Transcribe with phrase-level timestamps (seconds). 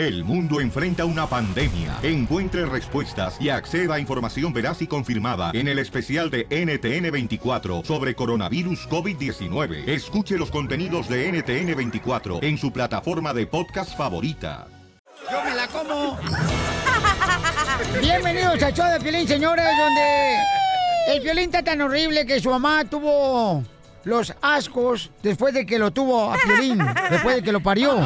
[0.00, 1.98] El mundo enfrenta una pandemia.
[2.02, 8.14] Encuentre respuestas y acceda a información veraz y confirmada en el especial de NTN24 sobre
[8.14, 9.86] coronavirus COVID-19.
[9.86, 14.68] Escuche los contenidos de NTN24 en su plataforma de podcast favorita.
[15.30, 16.18] ¡Yo me la como!
[18.00, 20.36] Bienvenidos al show de Piolín, señores, donde
[21.08, 23.62] el Piolín está tan horrible que su mamá tuvo
[24.04, 26.78] los ascos después de que lo tuvo a Piolín,
[27.10, 28.00] después de que lo parió.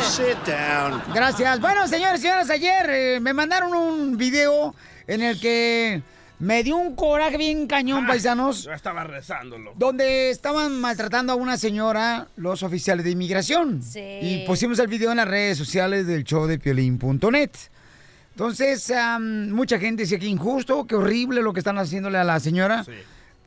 [0.00, 1.02] Sit down.
[1.14, 1.60] Gracias.
[1.60, 4.74] Bueno, señores y señoras, ayer eh, me mandaron un video
[5.06, 6.02] en el que
[6.38, 9.72] me dio un coraje bien cañón, paisanos, Yo estaba rezándolo.
[9.76, 13.82] donde estaban maltratando a una señora los oficiales de inmigración.
[13.82, 14.00] Sí.
[14.00, 17.50] Y pusimos el video en las redes sociales del show de piolín.net.
[18.32, 22.40] Entonces, am, mucha gente decía que injusto, que horrible lo que están haciéndole a la
[22.40, 22.84] señora.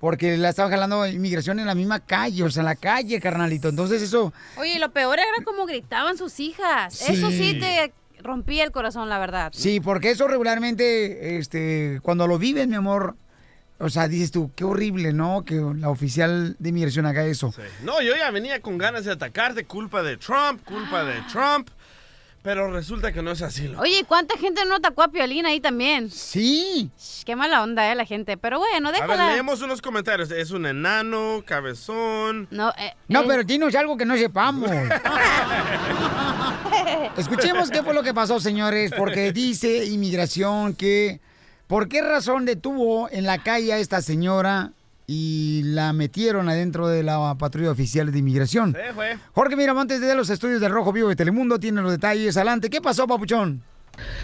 [0.05, 3.70] Porque la estaban jalando inmigración en la misma calle, o sea, en la calle, carnalito.
[3.70, 6.94] Entonces eso, Oye, lo peor era como gritaban sus hijas.
[6.94, 7.14] Sí.
[7.14, 7.91] Eso sí te
[8.22, 9.52] rompía el corazón, la verdad.
[9.52, 13.16] sí, porque eso regularmente, este, cuando lo vives, mi amor,
[13.80, 15.44] o sea, dices tú, qué horrible, ¿no?
[15.44, 17.52] Que la oficial de inmigración haga eso.
[17.81, 21.67] No, yo ya venía con ganas de atacarte, culpa de Trump, culpa de Trump.
[22.46, 23.68] Pero resulta que no es así.
[23.68, 23.82] loco.
[23.82, 26.12] Oye, ¿cuánta gente no atacó a Piolín ahí también?
[26.12, 26.92] Sí.
[27.26, 28.38] Qué mala onda, eh, la gente.
[28.38, 29.32] Pero bueno, A ver, déjala.
[29.32, 30.30] leemos unos comentarios.
[30.30, 32.48] Es un enano, cabezón.
[32.52, 34.70] No, eh, No, eh, pero dinos algo que no sepamos.
[37.18, 41.22] Escuchemos qué fue lo que pasó, señores, porque dice inmigración que
[41.66, 44.70] por qué razón detuvo en la calle a esta señora
[45.08, 48.75] y la metieron adentro de la patrulla oficial de inmigración.
[48.94, 49.17] Fue.
[49.34, 52.36] Jorge Miramontes de los estudios del Rojo Vivo de Telemundo tiene los detalles.
[52.38, 53.64] Adelante, ¿qué pasó, papuchón?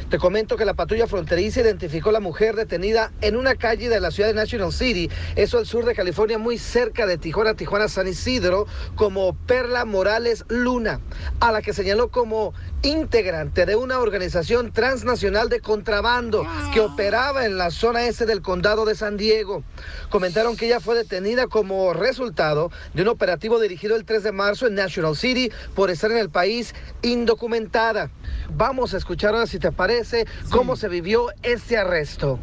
[0.10, 4.00] Te comento que la patrulla fronteriza identificó a la mujer detenida en una calle de
[4.00, 7.88] la ciudad de National City, eso al sur de California, muy cerca de Tijuana, Tijuana,
[7.88, 11.00] San Isidro, como Perla Morales Luna,
[11.40, 17.58] a la que señaló como integrante de una organización transnacional de contrabando que operaba en
[17.58, 19.64] la zona este del condado de San Diego.
[20.10, 24.68] Comentaron que ella fue detenida como resultado de un operativo dirigido el 3 de marzo
[24.68, 28.10] en National City por estar en el país indocumentada.
[28.54, 32.40] Vamos a escuchar ahora, si te parece, cómo se vivió este arresto.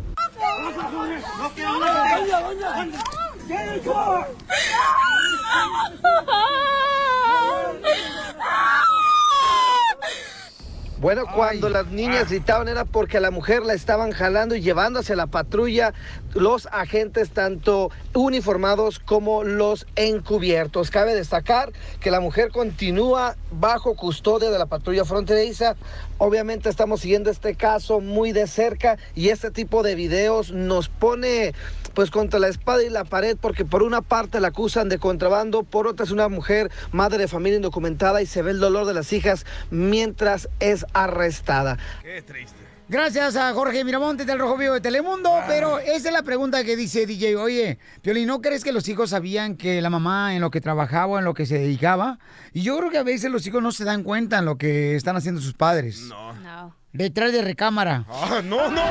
[11.01, 14.99] Bueno, cuando las niñas gritaban era porque a la mujer la estaban jalando y llevando
[14.99, 15.95] hacia la patrulla
[16.35, 20.91] los agentes tanto uniformados como los encubiertos.
[20.91, 25.77] Cabe destacar que la mujer continúa bajo custodia de la patrulla fronteriza.
[26.19, 31.55] Obviamente estamos siguiendo este caso muy de cerca y este tipo de videos nos pone
[31.95, 35.63] pues contra la espada y la pared porque por una parte la acusan de contrabando,
[35.63, 38.95] por otra es una mujer madre de familia indocumentada y se ve el dolor de
[38.95, 41.79] las hijas mientras es arrestada.
[42.03, 42.58] Qué triste.
[42.91, 46.75] Gracias a Jorge Miramontes del Rojo Vivo de Telemundo, pero esa es la pregunta que
[46.75, 50.51] dice DJ, oye, Pioli, ¿no crees que los hijos sabían que la mamá en lo
[50.51, 52.19] que trabajaba, o en lo que se dedicaba?
[52.55, 54.97] Y yo creo que a veces los hijos no se dan cuenta en lo que
[54.97, 56.01] están haciendo sus padres.
[56.09, 56.33] No.
[56.33, 56.75] No.
[56.95, 58.07] Detrás de recámara.
[58.09, 58.83] Ah, no, no,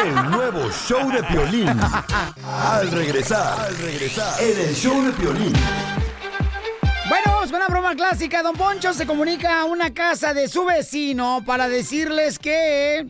[0.00, 1.68] El nuevo show de Piolín.
[2.46, 5.52] Al regresar, al regresar, en el show de Piolín.
[7.08, 8.42] Bueno, vamos con una broma clásica.
[8.42, 13.06] Don Poncho se comunica a una casa de su vecino para decirles que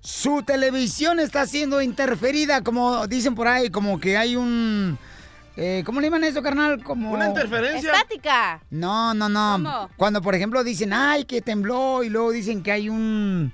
[0.00, 4.96] su televisión está siendo interferida, como dicen por ahí, como que hay un...
[5.56, 6.82] eh, ¿Cómo le llaman eso, carnal?
[6.82, 7.10] Como...
[7.12, 7.92] Una interferencia.
[7.92, 8.60] Estática.
[8.70, 9.52] No, no, no.
[9.54, 9.90] ¿Cómo?
[9.96, 13.52] Cuando, por ejemplo, dicen, ay, que tembló, y luego dicen que hay un...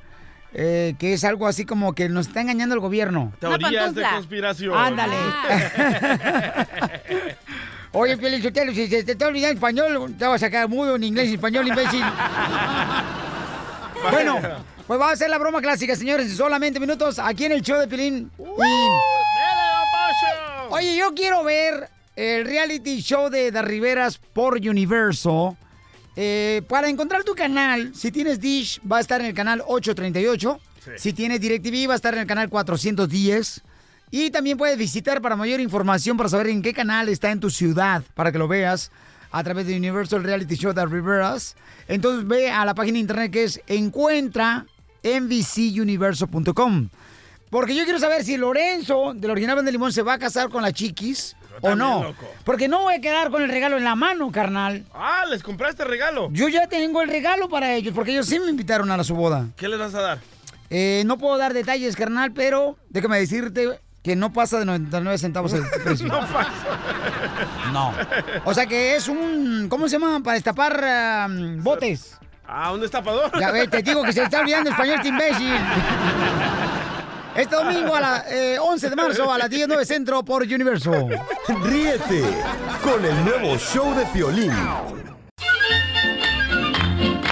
[0.53, 3.33] eh, que es algo así como que nos está engañando el gobierno.
[3.41, 4.77] Teorías de conspiración.
[4.77, 5.17] Ándale.
[5.17, 6.67] Ah.
[8.01, 11.03] Oye, Piolín Sotelo, si se te está olvidando español, te vas a sacar mudo en
[11.03, 12.01] inglés y español, imbécil.
[14.13, 14.39] bueno,
[14.87, 17.81] pues vamos a hacer la broma clásica, señores, en solamente minutos, aquí en el show
[17.81, 18.31] de Piolín.
[18.39, 20.75] Y- ¡Dele, don Poncho!
[20.77, 25.57] Oye, yo quiero ver el reality show de The Riveras por Universo.
[26.15, 30.61] Eh, para encontrar tu canal, si tienes Dish, va a estar en el canal 838.
[30.85, 30.91] Sí.
[30.97, 33.63] Si tienes DirecTV, va a estar en el canal 410.
[34.11, 37.51] Y también puedes visitar para mayor información, para saber en qué canal está en tu
[37.51, 38.91] ciudad, para que lo veas
[39.31, 41.57] a través de Universal Reality Show The Riveras.
[41.87, 44.67] Entonces ve a la página de internet que es encuentra
[45.03, 46.89] nbcuniverso.com.
[47.51, 50.51] Porque yo quiero saber si Lorenzo, del original Band de Limón, se va a casar
[50.51, 52.03] con la chiquis o no.
[52.05, 52.27] loco.
[52.45, 54.85] Porque no voy a quedar con el regalo en la mano, carnal.
[54.93, 56.29] Ah, ¿les compraste regalo?
[56.31, 59.15] Yo ya tengo el regalo para ellos, porque ellos sí me invitaron a la su
[59.15, 59.49] boda.
[59.57, 60.19] ¿Qué les vas a dar?
[60.71, 65.53] Eh, no puedo dar detalles, carnal, pero déjame decirte que no pasa de 99 centavos
[65.53, 66.07] el precio.
[66.07, 66.53] No pasa.
[67.73, 67.93] No.
[68.45, 70.21] O sea que es un, ¿cómo se llama?
[70.23, 71.29] Para destapar ah,
[71.59, 72.19] botes.
[72.47, 73.31] Ah, un destapador.
[73.39, 75.55] Ya ves, te digo que se está olvidando español, este imbécil.
[77.37, 78.25] Este domingo a las
[78.61, 80.93] 11 de marzo a las 10, 9 Centro por Universo.
[81.63, 82.25] Ríete
[82.83, 84.53] con el nuevo show de Piolín.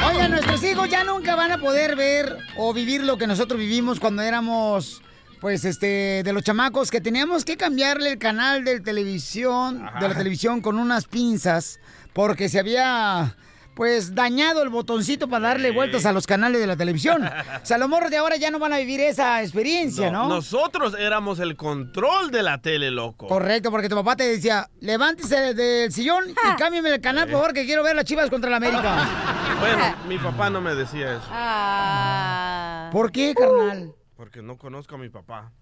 [0.09, 3.99] Oigan, nuestros hijos ya nunca van a poder ver o vivir lo que nosotros vivimos
[3.99, 5.03] cuando éramos,
[5.46, 10.14] pues, este, de los chamacos, que teníamos que cambiarle el canal de televisión, de la
[10.16, 11.78] televisión con unas pinzas,
[12.12, 13.37] porque se había,
[13.76, 17.22] pues, dañado el botoncito para darle vueltas a los canales de la televisión.
[17.62, 20.26] O sea, los morros de ahora ya no van a vivir esa experiencia, ¿no?
[20.28, 23.28] Nosotros éramos el control de la tele, loco.
[23.28, 27.52] Correcto, porque tu papá te decía, levántese del sillón y cámbiame el canal, por favor,
[27.52, 29.08] que quiero ver las chivas contra la América.
[29.60, 31.28] Bueno, mi papá no me decía eso.
[31.31, 33.94] Ah, ¿Por qué, carnal?
[34.17, 35.53] Porque no conozco a mi papá.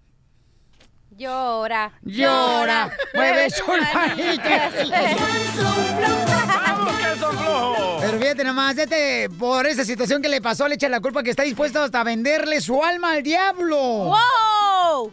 [1.11, 1.91] llora.
[2.01, 4.71] Llora, mueve su manita.
[6.67, 8.01] ¡Vamos, que son flojos!
[8.01, 11.29] Pero fíjate nomás, este, por esa situación que le pasó, le echa la culpa que
[11.31, 13.77] está dispuesto hasta venderle su alma al diablo.
[13.77, 14.15] ¡Wow!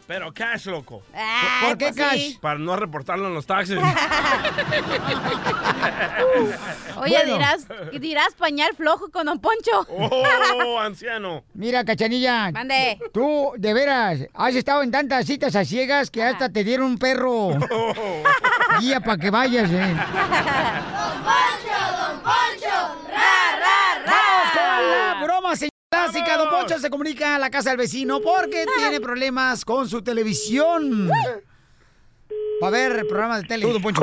[0.06, 1.02] Pero cash, loco.
[1.14, 2.18] Ah, ¿Por qué pues cash?
[2.18, 2.38] sí.
[2.40, 3.76] Para no reportarlo en los taxis.
[6.96, 7.34] Oye, Bueno.
[7.34, 7.66] dirás,
[8.00, 9.86] dirás pañal flojo con Don Poncho.
[9.88, 11.44] ¡Oh, anciano!
[11.54, 12.50] Mira, cachanilla.
[12.52, 12.98] Mande.
[13.12, 16.98] Tú, de veras, has estado en tantas citas a ciegas que hasta te dieron un
[16.98, 17.50] perro
[18.80, 19.94] guía para que vayas, eh.
[22.24, 23.01] Vamos
[25.92, 26.36] clásica.
[26.36, 31.10] Don Poncho se comunica a la casa del vecino porque tiene problemas con su televisión.
[32.62, 33.70] Va a ver programas de tele.
[33.70, 34.02] Don Poncho.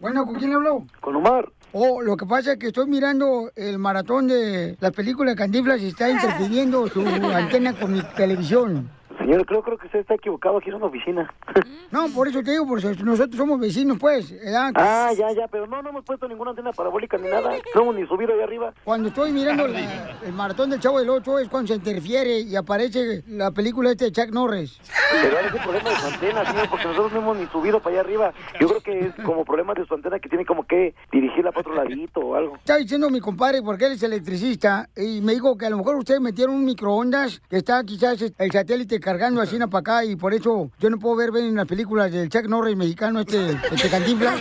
[0.00, 0.86] Bueno, ¿con quién habló?
[1.00, 1.52] Con Omar.
[1.74, 5.80] Oh, lo que pasa es que estoy mirando el maratón de las películas de Cantinflas
[5.80, 7.00] y está interfiriendo su
[7.34, 8.90] antena con mi televisión.
[9.18, 10.58] Señor, creo, creo que usted está equivocado.
[10.58, 11.32] Aquí es una oficina.
[11.92, 14.34] No, por eso te digo, porque nosotros somos vecinos, pues.
[14.74, 15.46] ah, ya, ya.
[15.48, 17.50] Pero no, no hemos puesto ninguna antena parabólica ni nada.
[17.74, 18.72] No hemos ni subido ahí arriba.
[18.84, 22.56] Cuando estoy mirando la- el maratón del Chavo del Ocho es cuando se interfiere y
[22.56, 24.78] aparece la película este de Chuck Norris.
[25.10, 27.94] Pero es un problema de su antena, señor, porque nosotros no hemos ni subido para
[27.96, 28.32] allá arriba.
[28.58, 31.60] Yo creo que es como problema de su antena que tiene como que dirigirla para
[31.60, 32.56] otro ladito o algo.
[32.56, 35.96] Está diciendo mi compadre, porque él es electricista, y me dijo que a lo mejor
[35.96, 40.32] ustedes metieron un microondas que está quizás el satélite cargando así para acá y por
[40.32, 44.40] eso yo no puedo ver bien las películas del Chuck Norris mexicano, este, este Cantinflas.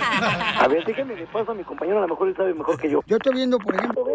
[0.60, 2.90] A ver, déjame le paso a mi compañero, a lo mejor él sabe mejor que
[2.90, 3.02] yo.
[3.06, 4.06] Yo estoy viendo, por ejemplo,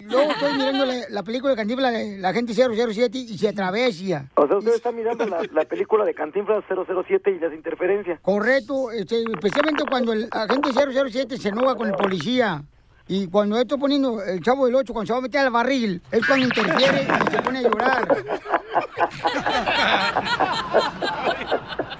[0.00, 4.30] luego estoy mirando la, la película de Cantinflas, de la gente 007 y se atravesia.
[4.36, 8.20] O sea, usted está mirando la, la película de Cantinflas 007 y las interferencias.
[8.22, 12.62] Correcto, este, especialmente cuando el agente 007 se enoja con el policía.
[13.08, 16.02] Y cuando estoy poniendo el chavo del 8, cuando se va a meter al barril,
[16.10, 18.08] es cuando interfiere y se pone a llorar.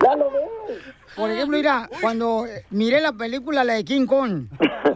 [0.03, 0.79] Ya lo ves.
[1.15, 4.49] Por ejemplo, mira, cuando eh, miré la película, la de King Kong.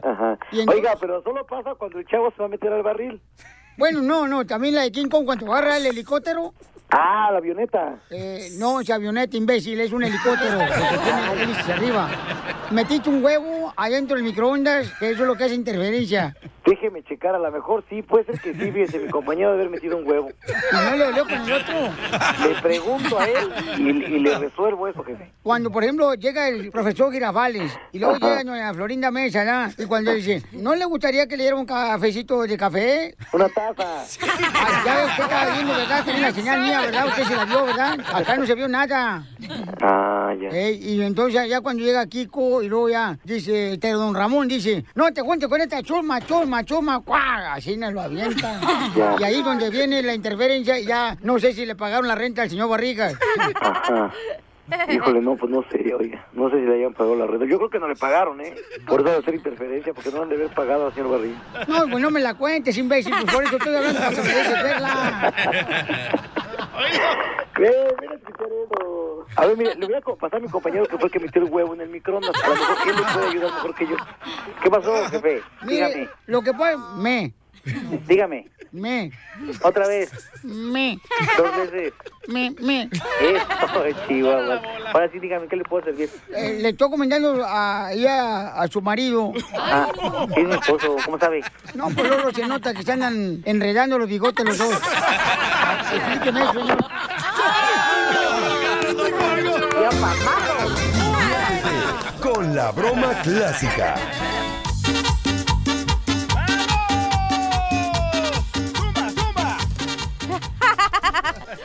[0.03, 0.39] Ajá.
[0.53, 3.23] Y entonces- Oiga, pero solo pasa cuando el chavo se va a meter al barril.
[3.79, 6.53] Bueno, no, no, también la de King Kong, cuando agarra el helicóptero.
[6.91, 8.01] Ah, la avioneta.
[8.11, 10.59] Eh, no, es avioneta, imbécil, es un helicóptero.
[10.59, 12.11] porque tiene hélices arriba.
[12.71, 16.37] Metiste un huevo adentro del microondas, que eso es lo que hace interferencia.
[16.67, 19.71] Déjeme checar, a lo mejor sí, puede ser que sí, fíjese, mi compañero debe haber
[19.71, 20.29] metido un huevo.
[20.47, 21.75] Y no le olió con el otro.
[22.47, 25.33] Le pregunto a él y, y le resuelvo eso, jefe.
[25.43, 29.73] Cuando, por ejemplo, llega el profesor Girafales y luego llega doña Florinda Mesa, ¿no?
[29.83, 33.17] Y cuando dice, ¿no le gustaría que le diera un cafecito de café?
[33.33, 34.05] Una taza.
[34.23, 36.05] Ay, ya ve, usted estaba viendo, ¿verdad?
[36.05, 37.07] Tenía la señal mía, ¿verdad?
[37.07, 37.99] Usted se la vio, ¿verdad?
[38.13, 39.25] Acá no se vio nada.
[39.83, 40.71] Ah, ya.
[40.71, 45.13] Y entonces ya cuando llega Kiko y luego ya dice, este don Ramón dice, no
[45.13, 48.61] te cuentes con esta chusma, chusma, chusma, cuá, así nos lo avienta.
[48.97, 49.17] Ya.
[49.21, 52.51] Y ahí donde viene la interferencia, ya no sé si le pagaron la renta al
[52.51, 53.15] señor Barrigas.
[53.61, 54.13] Ajá.
[54.89, 56.27] Híjole, no, pues no sé, oiga.
[56.33, 57.43] No sé si le hayan pagado la red.
[57.49, 58.55] Yo creo que no le pagaron, ¿eh?
[58.87, 61.37] Por eso de hacer interferencia, porque no han de haber pagado al señor Barrín.
[61.67, 65.35] No, pues no me la cuentes, imbécil, pues por eso estoy hablando para que verla.
[66.81, 67.41] Mira.
[69.37, 71.43] A ver, mire, le voy a pasar a mi compañero que fue el que metió
[71.43, 72.33] el huevo en el microondas.
[72.43, 73.97] A lo mejor él le puede ayudar mejor que yo.
[74.63, 75.43] ¿Qué pasó, jefe?
[75.63, 76.09] Mire, Dígame.
[76.27, 77.35] lo que puede, me,
[78.07, 78.49] Dígame.
[78.73, 79.11] me,
[79.63, 80.11] Otra vez.
[80.43, 80.99] me,
[81.37, 81.93] Dos veces.
[82.29, 82.83] me, me.
[83.21, 84.63] Eso, Chihuahua.
[84.93, 86.09] Ahora sí, dígame, ¿qué le puedo servir?
[86.35, 89.33] Eh, le estoy comentando a, ahí a, a su marido.
[89.59, 89.89] Ah,
[90.37, 90.97] es mi esposo.
[91.05, 91.43] ¿Cómo sabe?
[91.75, 94.81] No, pues luego se nota que se andan enredando los bigotes los dos.
[95.95, 96.79] Explíqueme eso, señor.
[99.83, 100.37] Ya, mamá.
[102.21, 103.95] Con la broma clásica.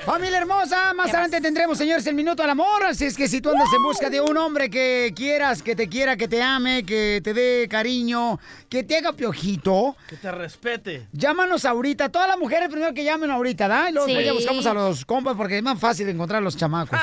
[0.05, 2.83] Familia hermosa, más adelante tendremos, señores, el minuto al amor.
[2.83, 5.89] Así es que si tú andas en busca de un hombre que quieras, que te
[5.89, 11.07] quiera, que te ame, que te dé cariño, que te haga piojito, Que te respete.
[11.11, 12.09] llámanos ahorita.
[12.09, 13.89] Todas las mujeres primero que llamen ahorita, ¿da?
[13.89, 14.23] Y luego Sí.
[14.23, 16.99] ya buscamos a los compas porque es más fácil encontrar a los chamacos.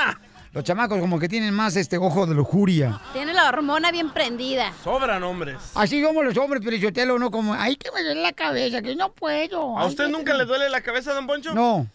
[0.53, 3.01] Los chamacos como que tienen más este ojo de lujuria.
[3.13, 4.73] Tiene la hormona bien prendida.
[4.85, 5.57] Sobran hombres.
[5.75, 8.33] Así somos los hombres, pero yo te lo no como, ay, que me duele la
[8.33, 9.77] cabeza, que no puedo.
[9.77, 11.53] ¿A ay, usted que- nunca le duele la cabeza, don Poncho?
[11.53, 11.89] No,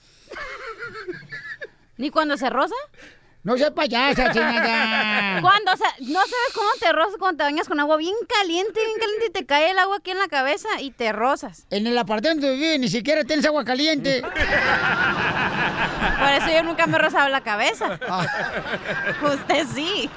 [1.97, 2.75] ¿Ni cuando se rosa?
[3.47, 5.41] no seas payasa, chingada.
[5.41, 5.85] Cuando se...
[6.03, 9.29] No sabes cómo te rozas cuando te bañas con agua bien caliente, bien caliente y
[9.29, 11.65] te cae el agua aquí en la cabeza y te rozas.
[11.69, 14.21] En el apartamento donde vive ni siquiera tienes agua caliente.
[14.21, 14.33] Por
[16.33, 17.97] eso yo nunca me he rozado la cabeza.
[18.09, 18.25] Ah.
[19.33, 20.09] Usted sí.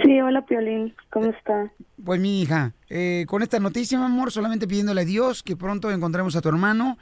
[0.02, 1.70] Sí, hola Piolín, ¿cómo está?
[2.04, 5.90] Pues mi hija, eh, con esta noticia, mi amor, solamente pidiéndole a Dios que pronto
[5.90, 6.98] encontremos a tu hermano.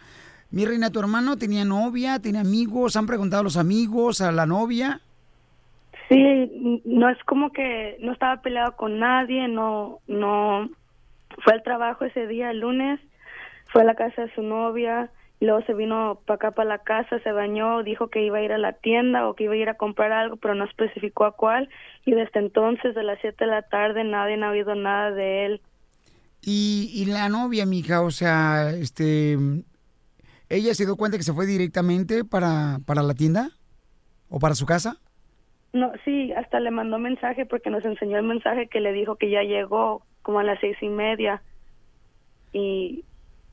[0.50, 2.96] Mi reina, ¿tu hermano tenía novia, tenía amigos?
[2.96, 5.00] ¿Han preguntado a los amigos, a la novia?
[6.10, 10.68] Sí, no es como que no estaba peleado con nadie, no, no,
[11.42, 13.00] fue al trabajo ese día, el lunes,
[13.72, 15.10] fue a la casa de su novia,
[15.40, 18.42] y luego se vino para acá, para la casa, se bañó, dijo que iba a
[18.42, 21.24] ir a la tienda o que iba a ir a comprar algo, pero no especificó
[21.24, 21.68] a cuál,
[22.04, 25.60] y desde entonces, de las 7 de la tarde, nadie ha habido nada de él.
[26.42, 29.36] Y, y la novia, mija, o sea, este,
[30.48, 33.50] ¿ella se dio cuenta que se fue directamente para, para la tienda?
[34.28, 34.96] ¿O para su casa?
[35.72, 39.30] No, sí, hasta le mandó mensaje porque nos enseñó el mensaje que le dijo que
[39.30, 41.42] ya llegó como a las seis y media
[42.52, 43.04] y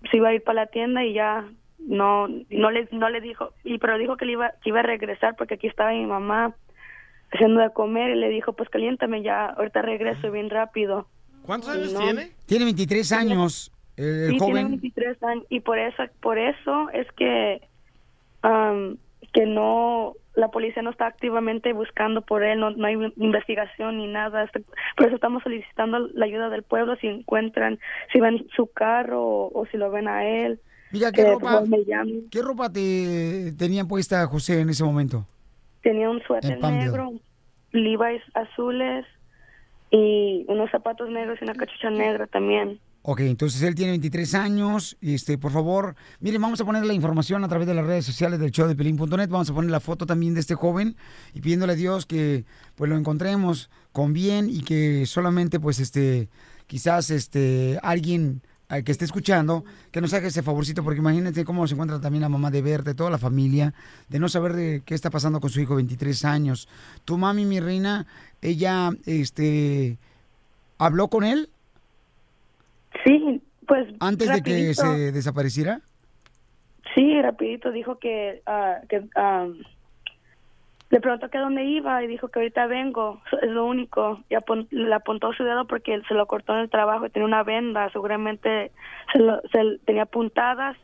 [0.10, 1.46] se iba a ir para la tienda y ya
[1.80, 4.84] no no le no le dijo y pero dijo que le iba que iba a
[4.84, 6.54] regresar porque aquí estaba mi mamá
[7.32, 11.08] haciendo de comer y le dijo pues caliéntame ya ahorita regreso bien rápido
[11.44, 12.00] ¿Cuántos Y años no.
[12.02, 12.32] tiene?
[12.46, 14.68] Tiene 23 años, el, Sí, tiene joven.
[14.70, 17.62] 23 años y por eso por eso es que
[18.42, 18.98] am,
[19.34, 24.08] que no la policía no está activamente buscando por él, no, no hay investigación ni
[24.08, 24.44] nada.
[24.44, 24.64] Este-
[24.96, 27.78] Por eso estamos solicitando la ayuda del pueblo si encuentran,
[28.14, 30.60] si ven su carro o, o si lo ven a él.
[30.92, 32.30] Mira, ¿qué por ropa, llamen.
[32.32, 35.26] ¿qué ropa te tenía puesta José en ese momento?
[35.82, 37.12] Tenía un suéter negro,
[37.72, 39.06] Levi's azules
[39.92, 42.80] y unos zapatos negros y una cachucha negra también.
[43.12, 44.96] Ok, entonces él tiene 23 años.
[45.02, 48.40] Este, por favor, miren, vamos a poner la información a través de las redes sociales
[48.40, 49.30] del show de Pelín.net.
[49.30, 50.96] Vamos a poner la foto también de este joven
[51.34, 56.30] y pidiéndole a Dios que pues lo encontremos con bien y que solamente pues este
[56.68, 61.66] quizás este alguien eh, que esté escuchando que nos haga ese favorcito porque imagínense cómo
[61.66, 63.74] se encuentra también la mamá de verte, toda la familia,
[64.08, 66.68] de no saber de qué está pasando con su hijo de 23 años.
[67.06, 68.06] Tu mami, mi reina,
[68.40, 69.98] ella este
[70.78, 71.50] habló con él
[73.06, 75.82] Sí, pues antes de que se desapareciera.
[76.96, 79.48] Sí, rapidito dijo que, ah, que ah,
[80.90, 84.24] le preguntó que dónde iba y dijo que ahorita vengo, es lo único.
[84.30, 87.10] Y apun- le apuntó su dedo porque él se lo cortó en el trabajo y
[87.12, 88.72] tenía una venda, seguramente
[89.14, 90.76] se, lo, se tenía puntadas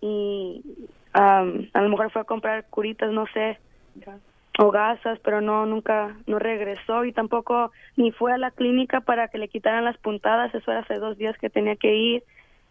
[0.00, 0.62] y
[1.12, 3.58] ah, a lo mejor fue a comprar curitas, no sé,
[4.58, 9.28] o gasas, pero no, nunca, no regresó y tampoco ni fue a la clínica para
[9.28, 12.24] que le quitaran las puntadas, eso era hace dos días que tenía que ir.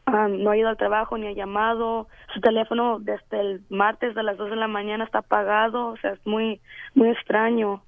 [0.06, 2.08] Ah, no ha ido al trabajo ni ha llamado.
[2.34, 5.88] Su teléfono desde el martes de las 2 de la mañana está apagado.
[5.88, 6.60] O sea, es muy,
[6.96, 7.84] muy extraño.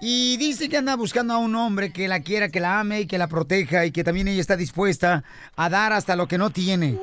[0.00, 3.06] y dice que anda buscando a un hombre que la quiera, que la ame y
[3.06, 5.24] que la proteja y que también ella está dispuesta
[5.56, 6.98] a dar hasta lo que no tiene.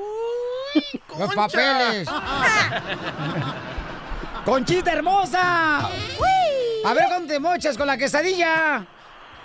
[1.19, 2.07] Los papeles.
[4.45, 5.79] Conchita hermosa.
[6.83, 8.85] A ver cuándo te mochas con la quesadilla.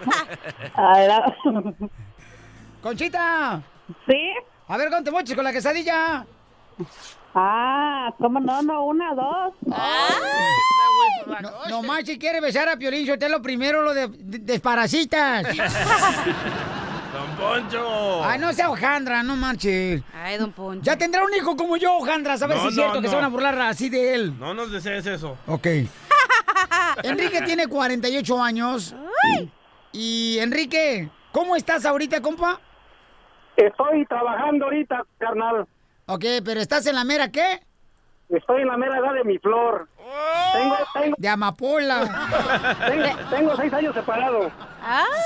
[2.82, 3.60] Conchita.
[4.06, 4.32] ¿Sí?
[4.68, 6.24] A ver cuándo te mochas con la quesadilla.
[7.34, 8.62] Ah, ¿cómo no?
[8.62, 9.52] No, una, dos.
[11.42, 14.38] No, no más si quiere besar a Piolín, yo te lo primero lo de, de-
[14.38, 15.46] desparasitas.
[17.16, 18.24] Don Poncho.
[18.24, 20.02] Ay, no sea hojandra, no manches.
[20.12, 20.82] Ay, don Poncho.
[20.82, 23.08] Ya tendrá un hijo como yo, hojandra, a ver No, si es no, cierto que
[23.08, 24.38] se van a burlar así de él.
[24.38, 25.38] No nos desees eso.
[25.46, 25.66] Ok.
[27.02, 28.94] Enrique tiene 48 años.
[29.92, 32.60] Y Enrique, ¿cómo estás ahorita, compa?
[33.56, 35.66] Estoy trabajando ahorita, carnal.
[36.06, 37.60] Ok, pero ¿estás en la mera qué?
[38.28, 39.88] Estoy en la mera edad de mi flor.
[40.52, 42.00] Tengo, tengo, De amapola.
[42.88, 44.50] tengo, tengo seis años separado.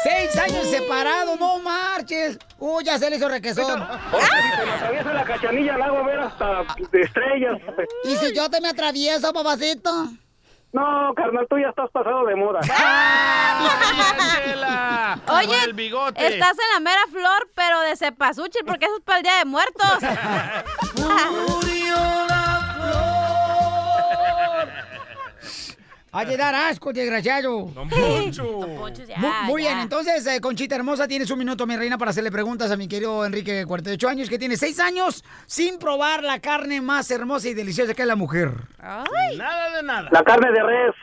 [0.03, 2.39] Seis años separados, no marches.
[2.59, 3.83] Uy, ya se le hizo requesón.
[4.13, 7.59] Oye, si se me atraviesa la cachanilla, la hago ver hasta de estrellas.
[8.05, 9.91] ¿Y si yo te me atravieso, papacito?
[10.73, 12.61] No, carnal, tú ya estás pasado de moda.
[14.45, 15.19] Chela.
[15.29, 16.25] Oye, el bigote.
[16.27, 19.45] estás en la mera flor, pero de cepasuchil, porque eso es para el Día de
[19.47, 19.99] Muertos.
[26.13, 27.67] Hay de dar asco, desgraciado.
[27.73, 28.67] Don Poncho.
[29.07, 29.69] ya, Muy, muy ya.
[29.71, 32.89] bien, entonces, eh, Conchita Hermosa, tienes un minuto, mi reina, para hacerle preguntas a mi
[32.89, 37.49] querido Enrique, de 48 años, que tiene 6 años sin probar la carne más hermosa
[37.49, 38.51] y deliciosa que es la mujer.
[38.81, 40.09] Nada de nada.
[40.11, 40.95] La carne de res.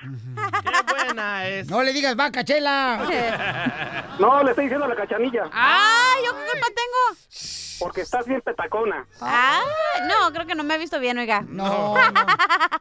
[0.61, 1.69] Qué buena es.
[1.69, 3.07] No le digas vaca, chela.
[4.19, 5.43] No, le estoy diciendo la cachanilla.
[5.53, 6.15] ¡Ah!
[6.25, 7.76] ¿Yo qué culpa tengo?
[7.79, 9.05] Porque estás bien petacona.
[9.21, 9.61] Ah,
[10.07, 11.41] no, creo que no me he visto bien, oiga.
[11.47, 11.95] No, no.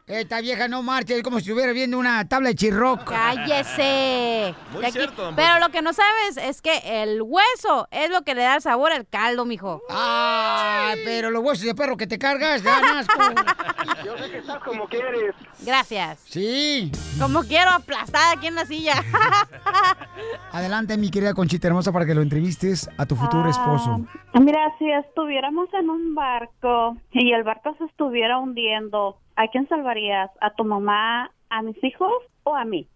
[0.07, 3.03] Esta vieja no marcha, es como si estuviera viendo una tabla de chirroc.
[3.05, 4.55] Cállese.
[4.71, 8.23] Muy aquí- cierto, don Pero lo que no sabes es que el hueso es lo
[8.23, 9.81] que le da el sabor al caldo, mijo.
[9.89, 13.05] Ay, pero los huesos de perro que te cargas, ganas.
[14.05, 15.35] Yo sé que estás como quieres.
[15.65, 16.19] Gracias.
[16.25, 16.91] Sí.
[17.19, 18.93] Como quiero aplastada aquí en la silla.
[20.51, 24.01] Adelante, mi querida Conchita Hermosa, para que lo entrevistes a tu futuro esposo.
[24.33, 29.67] Ah, Mira, si estuviéramos en un barco y el barco se estuviera hundiendo, ¿a quién
[29.67, 30.29] salvarías?
[30.41, 32.11] ¿A tu mamá, a mis hijos
[32.43, 32.87] o a mí?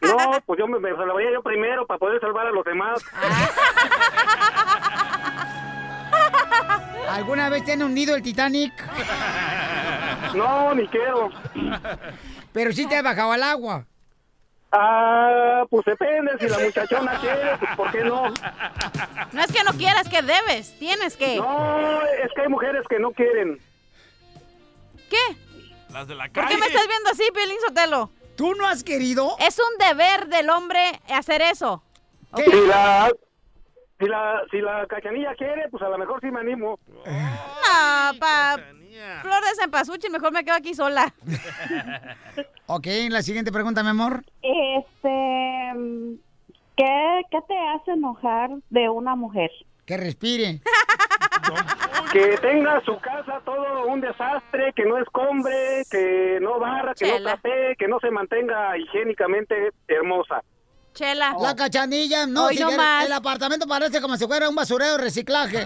[0.00, 3.04] No, pues yo me, me salvaría yo primero para poder salvar a los demás.
[7.10, 8.72] ¿Alguna vez te han hundido el Titanic?
[10.34, 11.30] No, ni quiero.
[12.52, 13.84] Pero sí te has bajado al agua.
[14.70, 16.32] Ah, pues depende.
[16.38, 18.24] Si la muchachona quiere, pues ¿por qué no?
[19.32, 20.78] No es que no quieras, que debes.
[20.78, 21.36] Tienes que.
[21.36, 23.58] No, es que hay mujeres que no quieren.
[25.08, 25.36] ¿Qué?
[25.90, 26.54] Las de la ¿Por calle.
[26.54, 28.10] qué me estás viendo así, Piolín Sotelo?
[28.36, 29.36] ¿Tú no has querido?
[29.40, 31.82] Es un deber del hombre hacer eso.
[32.36, 32.44] ¿Qué?
[32.44, 33.10] Si la,
[33.98, 36.78] si la, si la cachanilla quiere, pues a lo mejor sí me animo.
[37.04, 38.56] No, pa...
[39.22, 41.12] Flor de cempasúchil, mejor me quedo aquí sola.
[42.70, 44.22] Ok, la siguiente pregunta, mi amor.
[44.42, 45.72] Este,
[46.76, 49.50] ¿qué, ¿qué te hace enojar de una mujer?
[49.86, 50.60] Que respire.
[52.12, 57.18] Que tenga su casa todo un desastre, que no escombre, que no barra, que Chela.
[57.18, 60.42] no trapee, que no se mantenga higiénicamente hermosa.
[60.98, 61.36] Chela.
[61.40, 63.06] La cachanilla, no, Hoy si no viera- más.
[63.06, 65.64] el apartamento parece como si fuera un basurero de reciclaje.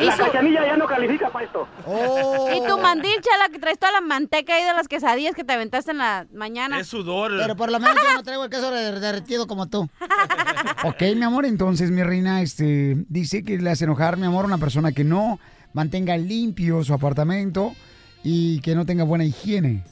[0.00, 1.66] ¿Y, La su- cachanilla ya no califica para esto.
[1.86, 2.48] Oh.
[2.54, 5.52] y tu mandil, Chela, que traes toda la manteca ahí de las quesadillas que te
[5.54, 6.78] aventaste en la mañana.
[6.78, 7.32] Es sudor.
[7.36, 9.88] Pero por lo menos yo no traigo el queso der- derretido como tú.
[10.84, 14.48] Ok, mi amor, entonces mi reina este, dice que le hace enojar, mi amor, a
[14.48, 15.38] una persona que no
[15.72, 17.74] mantenga limpio su apartamento
[18.22, 19.84] y que no tenga buena higiene.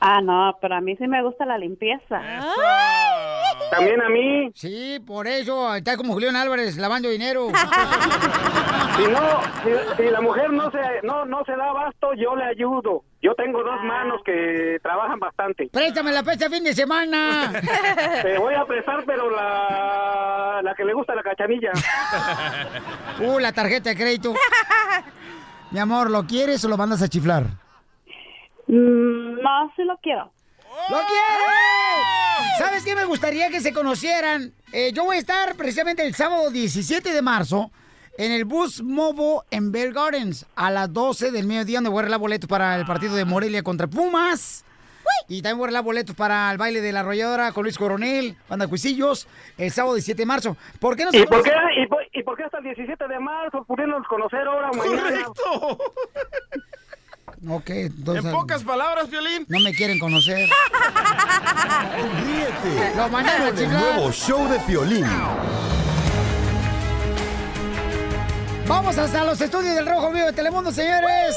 [0.00, 2.20] Ah, no, pero a mí sí me gusta la limpieza.
[3.70, 7.48] También a mí, Sí, por eso está como Julián Álvarez lavando dinero.
[8.96, 12.44] si no, si, si la mujer no se, no, no se da abasto, yo le
[12.44, 13.04] ayudo.
[13.22, 15.68] Yo tengo dos manos que trabajan bastante.
[15.70, 17.52] Préstame la fecha fin de semana.
[18.22, 21.72] Te voy a prestar, pero la, la que le gusta la cachanilla.
[23.20, 24.32] Uh, la tarjeta de crédito.
[25.70, 27.44] Mi amor, ¿lo quieres o lo mandas a chiflar?
[28.70, 30.30] Mm, no, sí lo quiero.
[30.90, 32.56] ¡Lo quiere!
[32.58, 34.52] ¿Sabes qué me gustaría que se conocieran?
[34.72, 37.72] Eh, yo voy a estar precisamente el sábado 17 de marzo
[38.16, 42.00] en el Bus Movo en Bell Gardens a las 12 del mediodía, donde voy a
[42.02, 44.64] arreglar boletos para el partido de Morelia contra Pumas.
[45.26, 48.36] Y también voy a arreglar boletos para el baile de la arrolladora con Luis Coronel,
[48.48, 49.26] Banda Cuisillos,
[49.58, 50.56] el sábado 17 de marzo.
[50.78, 53.18] ¿Por qué no ¿Y por qué, y, por, y por qué hasta el 17 de
[53.18, 53.64] marzo?
[53.64, 55.02] Pudiéndonos conocer ahora mañana.
[55.02, 55.78] ¡Correcto!
[57.48, 58.24] Ok, entonces...
[58.24, 59.46] En pocas palabras, Violín.
[59.48, 60.48] No me quieren conocer.
[62.24, 65.06] Ríete Lo mandaron a con el nuevo show de Piolín.
[68.66, 71.36] Vamos hasta los estudios del Rojo Vivo de Telemundo, señores.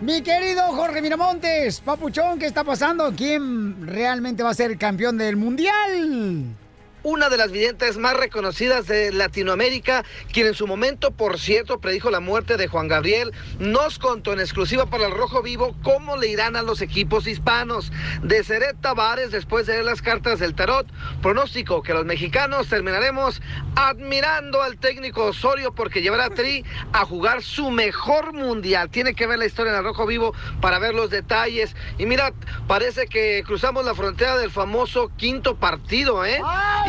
[0.00, 3.12] Mi querido Jorge Miramontes, Papuchón, ¿qué está pasando?
[3.14, 6.56] ¿Quién realmente va a ser el campeón del mundial?
[7.02, 12.10] Una de las videntes más reconocidas de Latinoamérica, quien en su momento, por cierto, predijo
[12.10, 16.28] la muerte de Juan Gabriel, nos contó en exclusiva para el Rojo Vivo cómo le
[16.28, 17.92] irán a los equipos hispanos.
[18.22, 20.86] De Seret Tavares, después de leer las cartas del tarot,
[21.22, 23.40] pronóstico que los mexicanos terminaremos
[23.76, 28.90] admirando al técnico Osorio porque llevará a Tri a jugar su mejor mundial.
[28.90, 31.74] Tiene que ver la historia en el Rojo Vivo para ver los detalles.
[31.98, 32.32] Y mira,
[32.66, 36.40] parece que cruzamos la frontera del famoso quinto partido, ¿eh?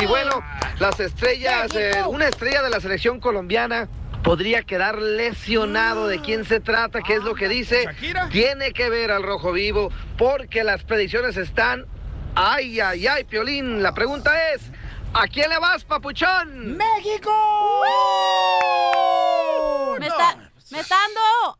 [0.01, 0.43] Y bueno,
[0.79, 3.87] las estrellas, eh, una estrella de la selección colombiana
[4.23, 6.07] podría quedar lesionado.
[6.07, 7.01] ¿De quién se trata?
[7.01, 7.85] ¿Qué es lo que dice?
[8.31, 11.85] Tiene que ver al rojo vivo porque las predicciones están...
[12.33, 13.83] Ay, ay, ay, Piolín.
[13.83, 14.71] La pregunta es,
[15.13, 16.77] ¿a quién le vas, papuchón?
[16.77, 17.31] ¡México!
[19.99, 20.35] Me está,
[20.71, 21.59] me está dando.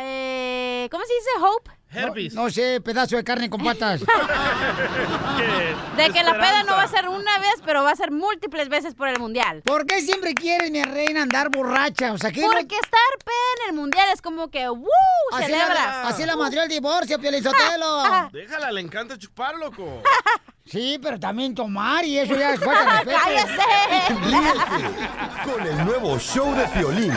[0.00, 1.30] eh, ¿Cómo se dice?
[1.40, 1.70] Hope.
[1.96, 2.34] Herpes.
[2.34, 4.00] No, no sé, pedazo de carne con patas.
[5.96, 8.68] De que la peda no va a ser una vez, pero va a ser múltiples
[8.68, 9.62] veces por el mundial.
[9.64, 12.12] ¿Por qué siempre quieres, mi reina, andar borracha?
[12.12, 14.86] O sea, ¿qué no- Porque estar peda en el mundial es como que, ¡woo!
[15.32, 15.74] Así Celebras.
[15.74, 18.02] la, así la madrió el divorcio, Piolizotelo.
[18.32, 20.02] Déjala, le encanta chupar, loco.
[20.68, 24.20] Sí, pero también tomar y eso ya es falta de respeto.
[24.24, 24.50] Ríete
[25.44, 27.12] con el nuevo show de Piolín.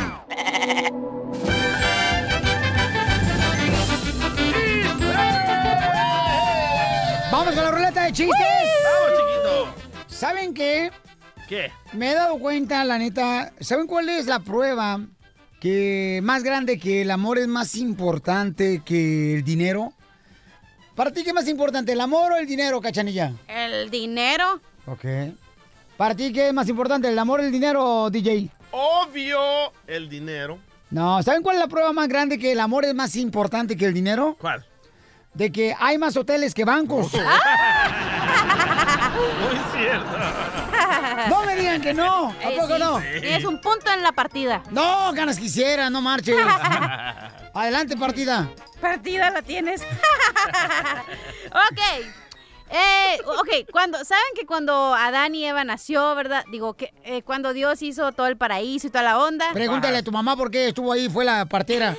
[7.32, 8.38] Vamos con la ruleta de chistes.
[8.84, 10.06] Vamos, chiquito.
[10.08, 10.92] ¿Saben qué?
[11.48, 11.72] ¿Qué?
[11.94, 13.54] Me he dado cuenta, la neta.
[13.60, 15.00] ¿Saben cuál es la prueba
[15.60, 19.94] que más grande que el amor es más importante que el dinero?
[20.96, 23.34] ¿Para ti qué es más importante, el amor o el dinero, cachanilla?
[23.48, 24.60] El dinero.
[24.88, 25.06] Ok.
[25.98, 28.50] ¿Para ti qué es más importante, el amor o el dinero, DJ?
[28.72, 29.40] Obvio,
[29.86, 30.58] el dinero.
[30.90, 33.86] No, ¿saben cuál es la prueba más grande que el amor es más importante que
[33.86, 34.36] el dinero?
[34.40, 34.66] ¿Cuál?
[35.34, 37.12] De que hay más hoteles que bancos.
[37.14, 37.22] Muy
[39.78, 40.18] cierto.
[41.30, 42.30] No me digan que no.
[42.30, 42.80] ¿A Eh, poco sí.
[42.80, 43.00] no?
[43.22, 44.64] Tienes un punto en la partida.
[44.72, 46.36] No, ganas quisiera, no marches.
[47.54, 48.50] Adelante, partida.
[48.82, 49.82] Partida la tienes.
[51.52, 51.80] ok.
[52.72, 56.44] Eh, ok, cuando, ¿saben que cuando Adán y Eva nació, verdad?
[56.52, 59.52] Digo, que eh, cuando Dios hizo todo el paraíso y toda la onda.
[59.54, 61.96] Pregúntale a tu mamá por qué estuvo ahí, fue la partera.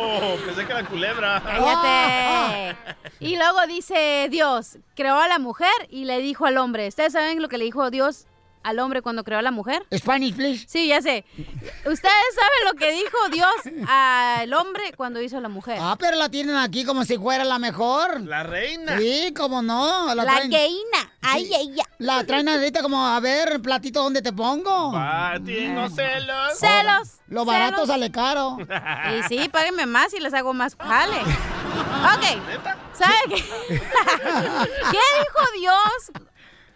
[0.00, 1.42] Oh, pensé que era culebra.
[1.44, 2.76] Cállate.
[3.20, 6.88] Y luego dice Dios, creó a la mujer y le dijo al hombre.
[6.88, 8.26] ¿Ustedes saben lo que le dijo Dios
[8.64, 9.84] al hombre cuando creó a la mujer?
[9.94, 10.66] Spanish, please.
[10.68, 11.24] Sí, ya sé.
[11.36, 12.00] ¿Ustedes
[12.34, 15.78] saben lo que dijo Dios al hombre cuando hizo a la mujer?
[15.80, 18.20] Ah, pero la tienen aquí como si fuera la mejor.
[18.22, 18.98] La reina.
[18.98, 20.14] Sí, como no.
[20.14, 21.12] La traen- gayina.
[21.22, 21.84] Ay, ella.
[21.98, 24.92] La traen ahorita como, a ver, platito, ¿dónde te pongo?
[24.94, 26.58] Ah, tengo celos.
[26.58, 27.08] Celos.
[27.28, 27.88] Lo barato celos.
[27.88, 28.58] sale caro.
[29.18, 31.16] Y sí, páguenme más y les hago más jale.
[32.02, 32.24] Ok.
[32.92, 33.36] ¿Sabe qué?
[34.08, 36.12] ¿Qué dijo Dios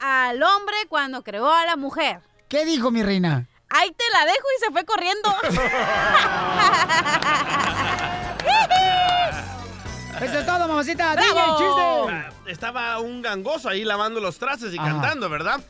[0.00, 2.20] al hombre cuando creó a la mujer?
[2.48, 3.46] ¿Qué dijo mi reina?
[3.68, 5.28] Ahí te la dejo y se fue corriendo.
[10.22, 11.12] Eso es todo, mamacita.
[11.14, 11.34] ¡Bravo!
[11.34, 11.82] DJ, chiste.
[11.82, 14.88] Ah, Estaba un gangoso ahí lavando los trastes y Ajá.
[14.88, 15.60] cantando, ¿verdad?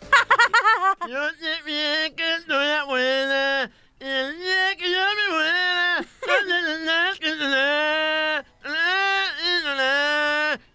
[1.08, 3.70] Yo sé bien que estoy buena.
[4.00, 6.04] y El día que yo me muera.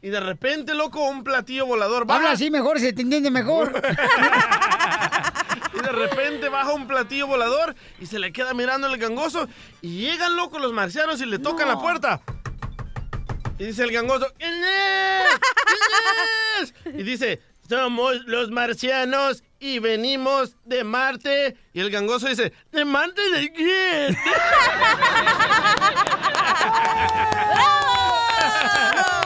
[0.03, 2.19] Y de repente, loco, un platillo volador baja.
[2.19, 3.81] Habla así mejor, se te entiende mejor.
[5.73, 9.47] Y de repente baja un platillo volador y se le queda mirando el gangoso.
[9.81, 12.21] Y llegan locos los marcianos y le tocan la puerta.
[13.57, 15.39] Y dice el gangoso, ¿quién es?
[15.65, 16.99] ¿Quién es?
[16.99, 21.55] Y dice, somos los marcianos y venimos de Marte.
[21.73, 24.17] Y el gangoso dice, ¿de Marte de quién?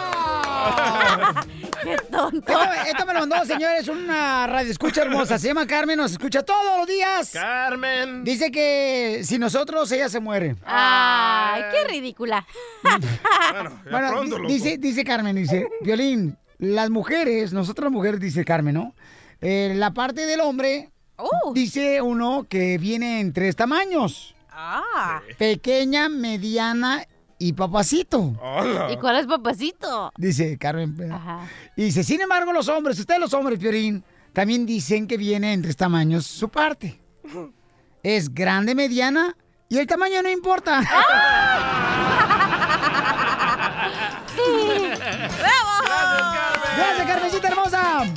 [1.83, 2.51] ¡Qué tonto!
[2.51, 5.37] Esto, esto me lo mandó, señores, una radio escucha hermosa.
[5.37, 7.31] Se llama Carmen, nos escucha todos los días.
[7.31, 8.23] Carmen.
[8.23, 10.55] Dice que si nosotros, ella se muere.
[10.65, 12.45] Ay, qué ridícula.
[13.51, 14.53] Bueno, ya Bueno, pronto, di- loco.
[14.53, 18.95] dice, dice Carmen, dice, Violín, las mujeres, nosotras mujeres, dice Carmen, ¿no?
[19.41, 20.91] Eh, la parte del hombre
[21.53, 24.35] dice uno que viene en tres tamaños.
[24.49, 25.21] Ah.
[25.37, 27.05] Pequeña, mediana
[27.37, 28.33] y papacito.
[28.91, 30.11] ¿Y cuál es papacito?
[30.17, 31.11] Dice Carmen.
[31.11, 31.47] Ajá.
[31.75, 35.61] Y dice, sin embargo, los hombres, ustedes los hombres, Piorín, también dicen que viene en
[35.61, 36.99] tres tamaños su parte.
[38.03, 39.35] Es grande, mediana
[39.69, 40.81] y el tamaño no importa.
[44.35, 45.75] ¡Bravo!
[46.77, 48.03] Gracias, Carmencita hermosa.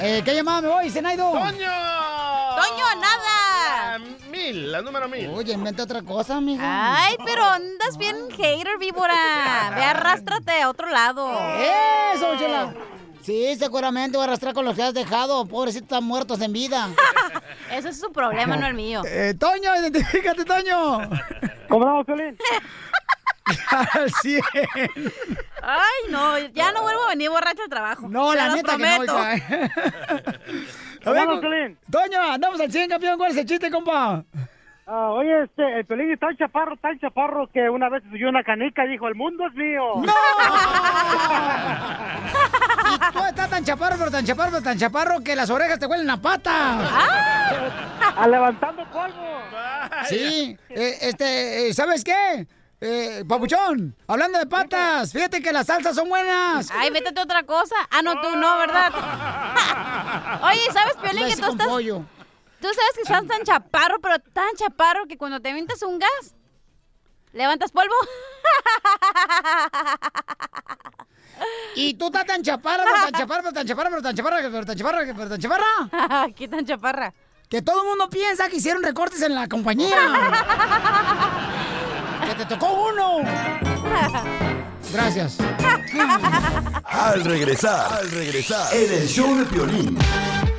[0.00, 1.30] Eh, ¿Qué llamada me voy, Zenaido?
[1.30, 1.46] ¡Toño!
[1.46, 3.55] ¡Toño, nada!
[4.30, 5.28] Mil, la número mil.
[5.30, 6.62] Oye, inventa otra cosa, mija.
[7.04, 9.72] Ay, pero andas bien hater, víbora.
[9.74, 11.30] Ve, arrástrate a otro lado.
[12.14, 12.74] Eso, chela.
[13.22, 15.44] Sí, seguramente voy a arrastrar con los que has dejado.
[15.46, 16.88] Pobrecitos están muertos en vida.
[17.72, 19.02] Ese es su problema, no el mío.
[19.04, 21.00] Eh, Toño, identifícate, Toño.
[21.68, 22.38] ¿Cómo vamos, Piolín?
[23.70, 24.42] Al 100.
[25.62, 28.08] Ay, no, ya no vuelvo a venir borracho al trabajo.
[28.08, 30.32] No, Te la neta que no,
[31.14, 31.78] Vamos, Piolín.
[31.90, 33.18] Toño, andamos al 100, campeón.
[33.18, 34.24] ¿Cuál es el chiste, compa?
[34.86, 38.44] Ah, oye, este, el Piolín es tan chaparro, tan chaparro que una vez subió una
[38.44, 39.82] canica y dijo, el mundo es mío.
[39.96, 40.12] ¡No!
[42.86, 45.86] Y tú estás tan chaparro, pero tan chaparro, pero tan chaparro que las orejas te
[45.86, 46.78] huelen a pata.
[48.16, 49.40] A levantando polvo.
[50.08, 52.46] Sí, eh, este, eh, ¿sabes qué?
[52.88, 56.70] Eh, papuchón, hablando de patas, fíjate que las salsas son buenas.
[56.70, 57.74] Ay, métete otra cosa.
[57.90, 58.92] Ah, no, tú no, ¿verdad?
[60.44, 61.66] Oye, ¿sabes, Piolín, que tú estás...
[61.66, 62.04] pollo.
[62.60, 66.36] Tú sabes que estás tan chaparro, pero tan chaparro que cuando te avientas un gas,
[67.32, 67.94] levantas polvo.
[71.74, 74.64] Y tú estás tan chaparra, pero tan chaparra, pero tan chaparra, pero tan chaparra, pero
[74.64, 76.30] tan chaparra, pero tan chaparra.
[76.36, 77.12] ¿Qué tan chaparra?
[77.50, 79.98] Que todo el mundo piensa que hicieron recortes en la compañía.
[82.26, 83.20] Que te tocó uno.
[84.92, 85.38] Gracias.
[86.84, 89.98] Al regresar, al regresar, en el show de Piolín.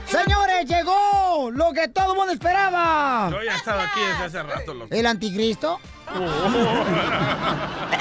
[0.05, 3.29] Señores, llegó lo que todo el mundo esperaba.
[3.31, 4.93] Yo ya estaba aquí desde hace rato, loco.
[4.93, 5.79] ¿El anticristo?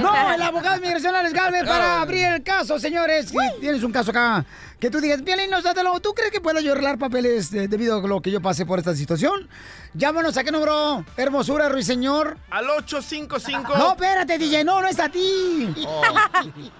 [0.00, 3.28] No, el abogado de migración Alex Galvez para abrir el caso, señores.
[3.28, 4.44] Si tienes un caso acá
[4.78, 5.98] que tú digas, Piolín, no, dátelo.
[6.00, 8.78] ¿Tú crees que puedo yo arreglar papeles eh, debido a lo que yo pasé por
[8.78, 9.48] esta situación?
[9.94, 12.36] Llámanos a qué número, hermosura, ruiseñor.
[12.50, 13.76] Al 855.
[13.76, 15.72] No, espérate, DJ, no, no es a ti.
[15.86, 16.02] Oh,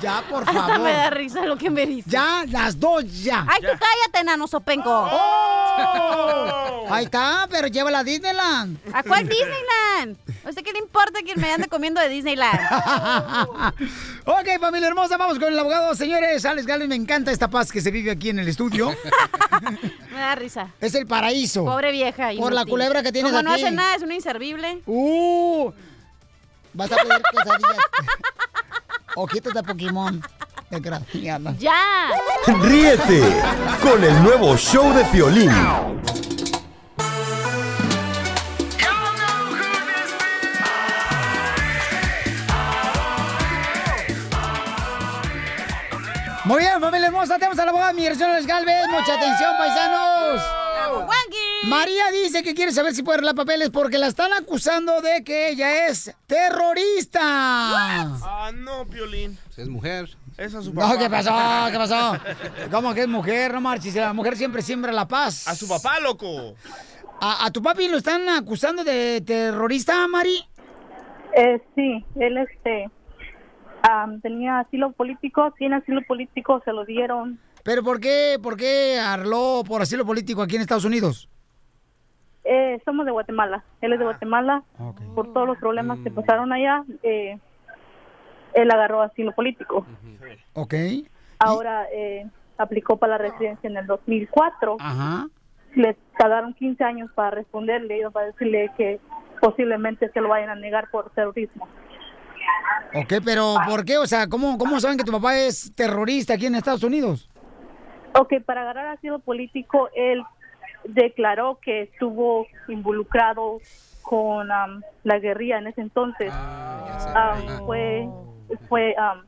[0.00, 0.80] ya, por Hasta favor.
[0.80, 2.10] me da risa lo que me dice.
[2.10, 3.44] Ya, las dos, ya.
[3.48, 4.90] Ay, tú cállate, nano sopenco.
[4.90, 6.86] ¡Oh!
[6.90, 8.78] Ahí está, pero llévala a Disneyland.
[8.92, 10.16] ¿A cuál Disneyland?
[10.44, 12.58] ¿A usted qué le importa que me ande comiendo de Disneyland?
[14.24, 15.94] ok, familia hermosa, vamos con el abogado.
[15.94, 18.90] Señores, Alex Gales, me encanta esta paz que se vive aquí en el estudio.
[20.12, 20.68] Me da risa.
[20.80, 21.64] Es el paraíso.
[21.64, 22.30] Pobre vieja.
[22.38, 23.62] Por la culebra que tienes Como no aquí.
[23.62, 24.82] hace nada, es una inservible.
[24.86, 25.70] ¡Uh!
[26.72, 27.76] Vas a pedir quesadillas.
[29.20, 30.22] Ojitos de Pokémon.
[30.70, 31.52] Desgraciada.
[31.58, 31.74] ¡Ya!
[32.62, 33.20] Ríete
[33.82, 35.50] con el nuevo show de Piolín.
[46.44, 48.86] Muy bien, familia hermosa, tenemos a la abogada de migración Galvez.
[48.88, 50.42] Mucha atención, paisanos.
[51.64, 55.50] María dice que quiere saber si puede arreglar papeles porque la están acusando de que
[55.50, 58.16] ella es terrorista.
[58.78, 59.36] Ah, no, Piolín.
[59.56, 60.08] Es mujer.
[60.36, 60.94] Esa es su papá.
[60.94, 61.32] No, ¿qué pasó?
[61.70, 62.16] ¿Qué pasó?
[62.70, 63.52] ¿Cómo que es mujer?
[63.52, 65.48] No marches, la mujer siempre siembra la paz.
[65.48, 66.54] A su papá, loco.
[67.20, 70.44] ¿A, a tu papi lo están acusando de terrorista, Mari?
[71.36, 72.88] Eh, sí, él este
[73.82, 77.40] am, tenía asilo político, tiene asilo político, se lo dieron.
[77.64, 81.28] ¿Pero por qué, por qué arló por asilo político aquí en Estados Unidos?
[82.44, 84.62] Eh, somos de Guatemala, él es de Guatemala,
[85.14, 87.38] por todos los problemas que pasaron allá, eh,
[88.54, 89.86] él agarró asilo político.
[90.54, 90.74] Ok.
[91.38, 94.76] Ahora eh, aplicó para la residencia en el 2004.
[94.80, 95.28] Ajá.
[95.74, 99.00] Le tardaron 15 años para responderle y para decirle que
[99.40, 101.68] posiblemente se lo vayan a negar por terrorismo.
[102.94, 103.98] Ok, pero ¿por qué?
[103.98, 107.28] O sea, ¿cómo, ¿cómo saben que tu papá es terrorista aquí en Estados Unidos?
[108.14, 110.22] Ok, para agarrar asilo político, él
[110.84, 113.60] declaró que estuvo involucrado
[114.02, 116.32] con la guerrilla en ese entonces.
[116.32, 118.08] Am, fue
[118.68, 119.24] fue am,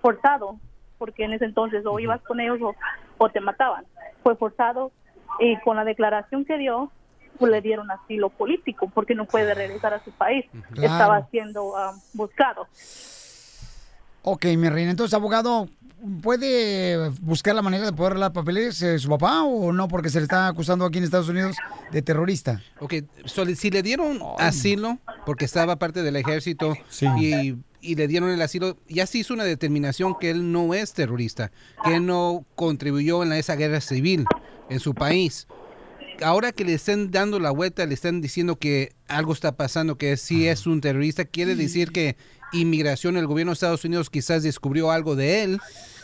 [0.00, 0.58] forzado,
[0.98, 2.74] porque en ese entonces o ibas con ellos o,
[3.18, 3.84] o te mataban.
[4.22, 4.92] Fue forzado
[5.38, 6.90] y con la declaración que dio,
[7.38, 10.46] pues, le dieron asilo político, porque no puede regresar a su país.
[10.72, 10.92] Claro.
[10.92, 12.66] Estaba siendo am, buscado.
[14.22, 14.90] Ok, mi reina.
[14.90, 15.68] Entonces, abogado,
[16.22, 19.88] ¿puede buscar la manera de poder arreglar papeles eh, su papá o no?
[19.88, 21.56] Porque se le está acusando aquí en Estados Unidos
[21.90, 22.62] de terrorista.
[22.80, 22.94] Ok,
[23.26, 26.74] so, si le dieron asilo, porque estaba parte del ejército
[27.18, 30.92] y, y le dieron el asilo, ya se hizo una determinación que él no es
[30.92, 31.52] terrorista,
[31.84, 34.24] que él no contribuyó en la- esa guerra civil
[34.70, 35.46] en su país.
[36.22, 40.16] Ahora que le estén dando la vuelta, le están diciendo que algo está pasando, que
[40.16, 42.16] sí es un terrorista, quiere decir que
[42.52, 45.58] inmigración, el gobierno de Estados Unidos quizás descubrió algo de él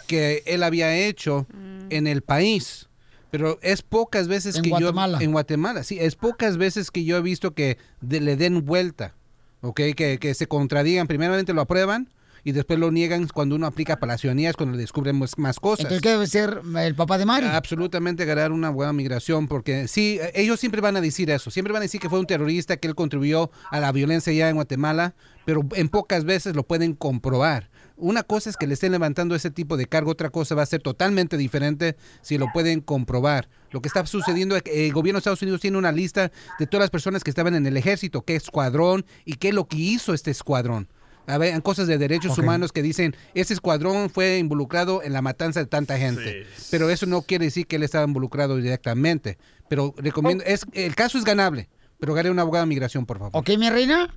[0.09, 1.47] que él había hecho
[1.91, 2.89] en el país.
[3.31, 5.19] Pero es pocas veces En que Guatemala.
[5.21, 5.25] yo...
[5.25, 5.99] En Guatemala, sí.
[6.01, 9.15] Es pocas veces que yo he visto que de- le den vuelta,
[9.61, 9.81] ¿ok?
[9.97, 11.07] Que, que se contradigan.
[11.07, 12.09] Primeramente lo aprueban
[12.45, 15.61] y después lo niegan cuando uno aplica para la ciudadanía, es cuando le descubren más,
[15.61, 15.81] cosas.
[15.81, 17.47] Entonces, ¿qué debe ser el papá de Mari?
[17.47, 21.81] Absolutamente ganar una buena migración, porque sí, ellos siempre van a decir eso, siempre van
[21.81, 25.15] a decir que fue un terrorista, que él contribuyó a la violencia ya en Guatemala,
[25.45, 27.71] pero en pocas veces lo pueden comprobar.
[27.97, 30.67] Una cosa es que le estén levantando ese tipo de cargo, otra cosa va a
[30.67, 33.49] ser totalmente diferente si lo pueden comprobar.
[33.71, 36.67] Lo que está sucediendo es que el gobierno de Estados Unidos tiene una lista de
[36.67, 39.77] todas las personas que estaban en el ejército, qué escuadrón y qué es lo que
[39.77, 40.89] hizo este escuadrón.
[41.27, 45.23] A ver, en cosas de derechos humanos que dicen, ese escuadrón fue involucrado en la
[45.23, 46.47] matanza de tanta gente.
[46.71, 49.39] Pero eso no quiere decir que él estaba involucrado directamente.
[49.69, 51.69] Pero recomiendo, es el caso es ganable,
[52.01, 53.33] pero gane un abogado de migración, por favor.
[53.35, 54.13] Ok, mi reina.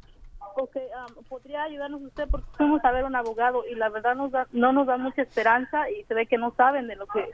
[0.55, 2.27] Ok, um, ¿podría ayudarnos usted?
[2.29, 5.21] Porque fuimos a ver un abogado y la verdad nos da- no nos da mucha
[5.23, 7.27] esperanza y se ve que no saben de lo que,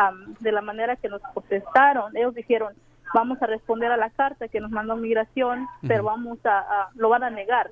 [0.00, 2.14] um, de la manera que nos contestaron.
[2.16, 2.74] Ellos dijeron,
[3.14, 7.08] vamos a responder a la carta que nos mandó migración, pero vamos a, a- lo
[7.08, 7.70] van a negar.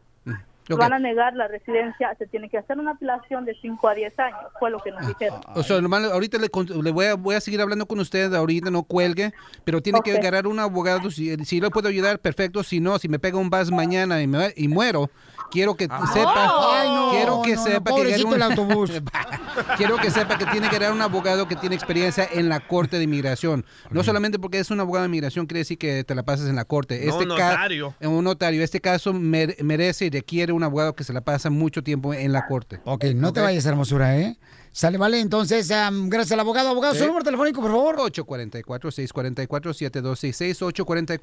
[0.71, 0.79] Ok.
[0.79, 4.19] Van a negar la residencia, se tiene que hacer una apelación de 5 a 10
[4.19, 5.41] años, fue lo que nos dijeron.
[5.55, 6.49] O sea, normal, ahorita le,
[6.83, 9.33] le voy, a, voy a seguir hablando con usted, ahorita no cuelgue,
[9.65, 10.21] pero tiene que Ok.
[10.21, 11.11] agarrar un abogado.
[11.11, 12.63] Si, si le puedo ayudar, perfecto.
[12.63, 15.11] Si no, si me pega un bus mañana y, me- y muero,
[15.51, 16.51] quiero que sepa.
[16.81, 18.91] Ay, no, quiero que no, no, sepa que pobrecito agarre el autobús.
[19.77, 22.97] quiero que sepa que tiene que agarrar un abogado que tiene experiencia en la corte
[22.99, 23.65] de inmigración.
[23.91, 26.57] No solamente porque es un abogado de inmigración quiere decir que te la pasas en
[26.57, 27.01] la corte.
[27.05, 27.95] No, Este un ca- notario.
[28.01, 28.63] un notario.
[28.65, 32.33] Este caso mere- merece y requiere un abogado que se la pasa mucho tiempo en
[32.33, 32.81] la corte.
[32.85, 34.39] Ok, no te vayas, hermosura, ¿eh?
[34.75, 35.21] Sale, vale.
[35.21, 36.71] Entonces, gracias al abogado.
[36.71, 37.95] Abogado, su número telefónico, por favor.
[38.11, 40.59] 844-644-7266,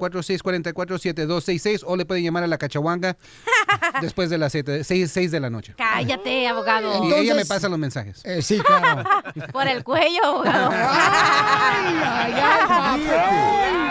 [0.00, 3.18] 844-644-7266, o le pueden llamar a la cachahuanga
[4.00, 5.74] después de las 6, de la noche.
[5.76, 7.04] Cállate, abogado.
[7.04, 8.22] y ella me pasa los mensajes.
[8.24, 9.04] Eh, sí, claro.
[9.52, 10.72] Por el cuello, abogado.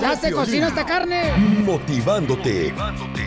[0.00, 1.32] Ya se cocina esta carne.
[1.64, 2.74] Motivándote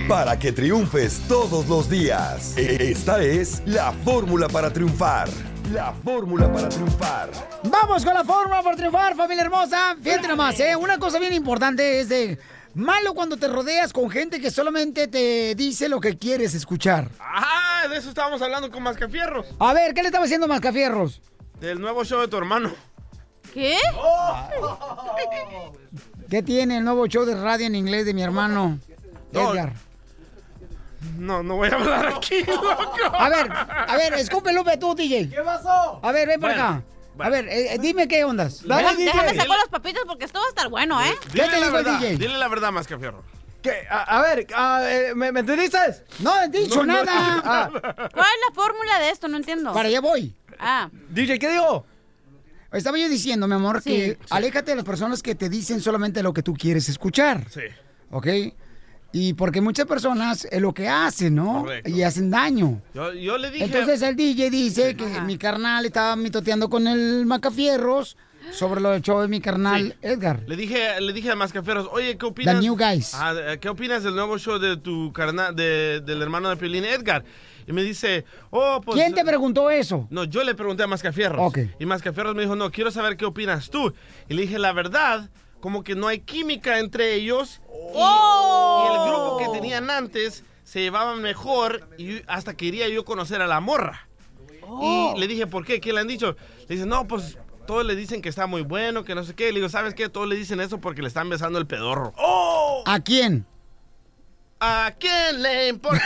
[0.08, 2.56] para que triunfes todos los días.
[2.58, 5.05] Esta es la fórmula para triunfar.
[5.72, 7.30] La fórmula para triunfar.
[7.66, 9.96] Vamos con la fórmula para triunfar, familia hermosa.
[10.02, 10.76] Fíjate nomás, ¿eh?
[10.76, 12.40] Una cosa bien importante es de...
[12.74, 17.08] Malo cuando te rodeas con gente que solamente te dice lo que quieres escuchar.
[17.20, 19.46] Ah, de eso estábamos hablando con Mascafierros.
[19.60, 21.22] A ver, ¿qué le estaba haciendo Mascafierros?
[21.60, 22.74] Del nuevo show de tu hermano.
[23.54, 23.78] ¿Qué?
[26.32, 28.80] ¿Qué tiene el nuevo show de radio en inglés de mi hermano
[29.32, 29.52] No.
[29.52, 29.74] Edgar?
[31.18, 32.70] No, no voy a hablar aquí, loco.
[33.14, 35.30] A ver, a ver, escupe Lupe tú, DJ.
[35.30, 36.00] ¿Qué pasó?
[36.04, 36.84] A ver, ven para Bueno, acá.
[37.26, 38.62] A ver, eh, dime qué ondas.
[38.64, 41.16] Déjame, déjame sacar los papitos porque esto va a estar bueno, ¿eh?
[41.32, 42.18] Dile te la verdad, DJ?
[42.18, 43.24] dile la verdad, Mascafierro.
[43.62, 43.88] ¿Qué?
[43.90, 45.78] A, a ver, ah, eh, ¿me, me entendiste?
[46.20, 47.04] No he dicho No, no.
[47.06, 47.42] nada.
[47.46, 47.86] Ah, ¿Cuál
[48.28, 49.28] es la fórmula de esto?
[49.28, 49.74] No entiendo.
[49.74, 50.36] Para allá voy.
[50.60, 51.86] Ah, DJ, ¿qué digo?
[52.72, 53.90] Estaba yo diciendo, mi amor, Sí.
[53.92, 57.50] que aléjate de las personas que te dicen solamente lo que tú quieres escuchar.
[57.50, 57.62] Sí.
[58.12, 58.28] ¿Ok?
[59.18, 61.62] Y porque muchas personas es lo que hacen, ¿no?
[61.62, 61.90] Correcto.
[61.90, 62.82] Y hacen daño.
[62.94, 63.64] Yo, yo le dije.
[63.64, 68.18] Entonces el DJ dice que mi carnal estaba mitoteando con el Macafierros
[68.52, 70.08] sobre lo del show de mi carnal Sí.
[70.10, 70.44] Edgar.
[70.46, 72.56] Le dije, le dije a Mascafierros, oye, ¿qué opinas?
[72.56, 73.14] The New Guys.
[73.14, 77.24] Ah, ¿Qué opinas del nuevo show de tu carnal, de, del hermano de Piolín, Edgar?
[77.66, 78.98] Y me dice, oh, pues...
[78.98, 80.08] ¿Quién te preguntó eso?
[80.10, 81.40] No, yo le pregunté a Mascafierros.
[81.40, 81.60] Ok.
[81.80, 83.94] Y Mascafierros me dijo, no, quiero saber qué opinas tú.
[84.28, 85.30] Y le dije, la verdad,
[85.66, 87.60] como que no hay química entre ellos.
[87.70, 88.84] Y, ¡Oh!
[88.86, 93.48] y el grupo que tenían antes se llevaban mejor y hasta quería yo conocer a
[93.48, 94.08] la morra.
[94.62, 95.14] Oh.
[95.16, 95.82] Y le dije, ¿por qué?
[95.82, 96.36] ¿Qué le han dicho?
[96.70, 99.46] Le dice, no, pues todos le dicen que está muy bueno, que no sé qué.
[99.48, 100.08] Le digo, ¿sabes qué?
[100.08, 102.14] Todos le dicen eso porque le están besando el pedorro.
[102.16, 102.84] ¡Oh!
[102.86, 103.48] ¿A quién?
[104.60, 106.00] ¿A quién le importa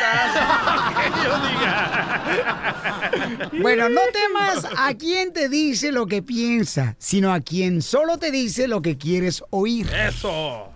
[0.95, 3.11] que yo diga?
[3.61, 8.31] Bueno, no temas a quien te dice lo que piensa, sino a quien solo te
[8.31, 9.87] dice lo que quieres oír.
[9.93, 10.67] Eso.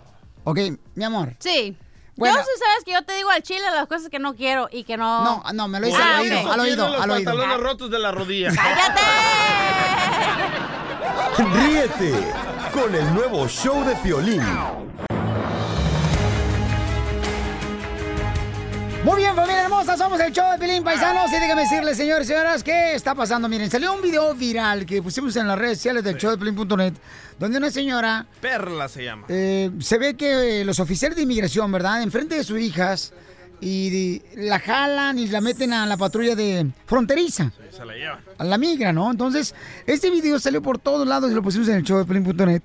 [0.44, 0.58] Ok,
[0.94, 1.34] mi amor.
[1.40, 1.76] Sí.
[2.16, 2.36] Bueno.
[2.36, 4.84] Yo sí sabes que yo te digo al chile las cosas que no quiero y
[4.84, 5.24] que no...
[5.24, 7.24] No, no, me lo dice Ah, al oído, al oído, los al oído.
[7.32, 8.50] pantalones rotos de la rodilla.
[11.36, 12.12] Ríete
[12.72, 14.42] con el nuevo show de Piolín.
[19.04, 22.32] Muy bien, familia hermosa, somos el show de Pilín Paisanos y déjenme decirles, señores y
[22.32, 23.48] señoras, ¿qué está pasando?
[23.50, 26.94] Miren, salió un video viral que pusimos en las redes sociales del show de Pilín.net,
[27.38, 29.26] donde una señora Perla se llama.
[29.28, 32.02] eh, se ve que eh, los oficiales de inmigración, ¿verdad?
[32.02, 33.12] Enfrente de sus hijas
[33.60, 37.52] y la jalan y la meten a la patrulla de fronteriza.
[37.70, 38.20] Se la lleva.
[38.38, 39.10] a la migra, ¿no?
[39.10, 39.54] Entonces,
[39.86, 42.62] este video salió por todos lados y lo pusimos en el show de Pelín.net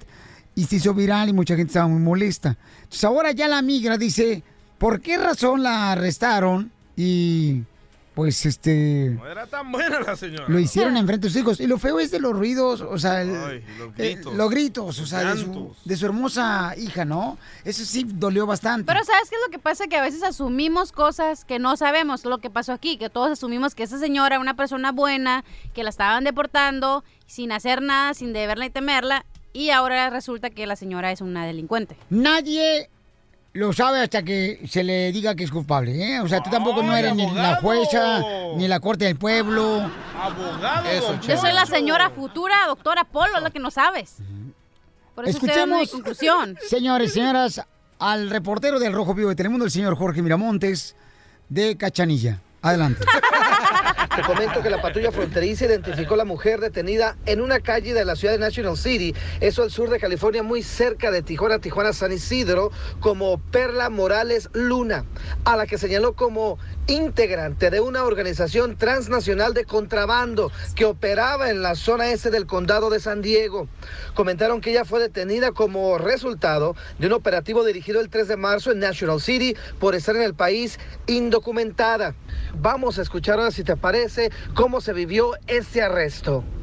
[0.56, 2.56] y se hizo viral y mucha gente estaba muy molesta.
[2.84, 4.42] Entonces, ahora ya la migra dice,
[4.80, 6.71] ¿por qué razón la arrestaron?
[6.95, 7.63] Y,
[8.15, 9.11] pues, este...
[9.17, 10.45] No era tan buena la señora.
[10.49, 11.59] Lo hicieron enfrente de sus hijos.
[11.61, 14.34] Y lo feo es de los ruidos, o sea, el- Ay, los eh, gritos.
[14.34, 17.38] los gritos, o sea, de su, de su hermosa hija, ¿no?
[17.63, 18.86] Eso sí dolió bastante.
[18.91, 19.88] Pero ¿sabes qué es lo que pasa?
[19.88, 23.75] Que a veces asumimos cosas que no sabemos lo que pasó aquí, que todos asumimos
[23.75, 28.34] que esa señora era una persona buena, que la estaban deportando sin hacer nada, sin
[28.34, 31.95] deberla y temerla, y ahora resulta que la señora es una delincuente.
[32.09, 32.89] Nadie
[33.60, 36.22] lo sabe hasta que se le diga que es culpable, ¿eh?
[36.22, 38.24] O sea, tú tampoco no eres ni la jueza,
[38.55, 39.82] ni la corte del pueblo.
[40.18, 44.16] Abogado, don Yo soy la señora futura doctora Polo, es lo que no sabes.
[45.14, 46.57] Por eso Escuchemos, conclusión.
[46.68, 47.62] señores, señoras,
[47.99, 50.95] al reportero del Rojo Vivo de Telemundo, el señor Jorge Miramontes,
[51.49, 52.39] de Cachanilla.
[52.62, 53.05] Adelante.
[54.20, 58.03] Te comento que la patrulla fronteriza identificó a la mujer detenida en una calle de
[58.03, 61.93] la ciudad de National City, eso al sur de California, muy cerca de Tijuana, Tijuana,
[61.93, 65.05] San Isidro, como Perla Morales Luna,
[65.45, 71.61] a la que señaló como integrante de una organización transnacional de contrabando que operaba en
[71.61, 73.70] la zona este del condado de San Diego.
[74.15, 78.72] Comentaron que ella fue detenida como resultado de un operativo dirigido el 3 de marzo
[78.72, 82.15] en National City por estar en el país indocumentada.
[82.55, 84.09] Vamos a escuchar ahora, si te parece,
[84.55, 86.43] cómo se vivió este arresto.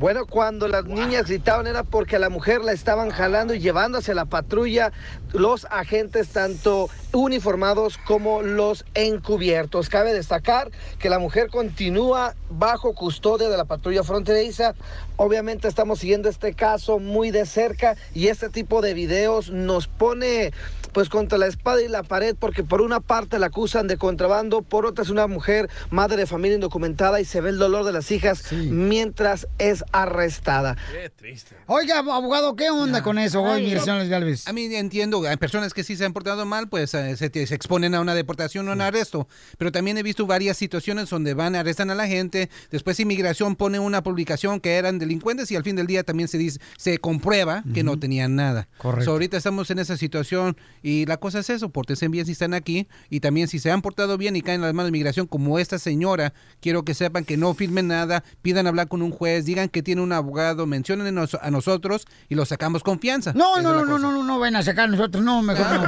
[0.00, 3.98] Bueno, cuando las niñas gritaban era porque a la mujer la estaban jalando y llevando
[3.98, 4.92] hacia la patrulla
[5.34, 9.90] los agentes tanto uniformados como los encubiertos.
[9.90, 14.74] Cabe destacar que la mujer continúa bajo custodia de la patrulla fronteriza.
[15.16, 20.52] Obviamente estamos siguiendo este caso muy de cerca y este tipo de videos nos pone
[20.92, 24.62] pues contra la espada y la pared porque por una parte la acusan de contrabando,
[24.62, 27.92] por otra es una mujer madre de familia indocumentada y se ve el dolor de
[27.92, 30.76] las hijas mientras es arrestada.
[30.92, 31.56] Qué triste.
[31.66, 34.46] Oiga, abogado, ¿qué onda con eso hoy, Migraciones Galvez?
[34.46, 37.54] A mí entiendo, hay personas que sí se han portado mal, pues eh, se, se
[37.54, 39.28] exponen a una deportación o un arresto.
[39.58, 43.78] Pero también he visto varias situaciones donde van, arrestan a la gente, después inmigración pone
[43.78, 47.64] una publicación que eran delincuentes y al fin del día también se dice, se comprueba
[47.74, 48.68] que no tenían nada.
[48.78, 49.06] Correcto.
[49.06, 52.54] So, ahorita estamos en esa situación y la cosa es eso, pórtense bien si están
[52.54, 55.26] aquí y también si se han portado bien y caen en las manos de inmigración
[55.26, 59.44] como esta señora, quiero que sepan que no firmen nada, pidan hablar con un juez,
[59.44, 63.32] digan que tiene un abogado, mencionen nos- a nosotros y lo sacamos confianza.
[63.34, 65.66] No, Esa no, no, no, no, no, no ven a sacar a nosotros, no, mejor
[65.66, 65.86] no.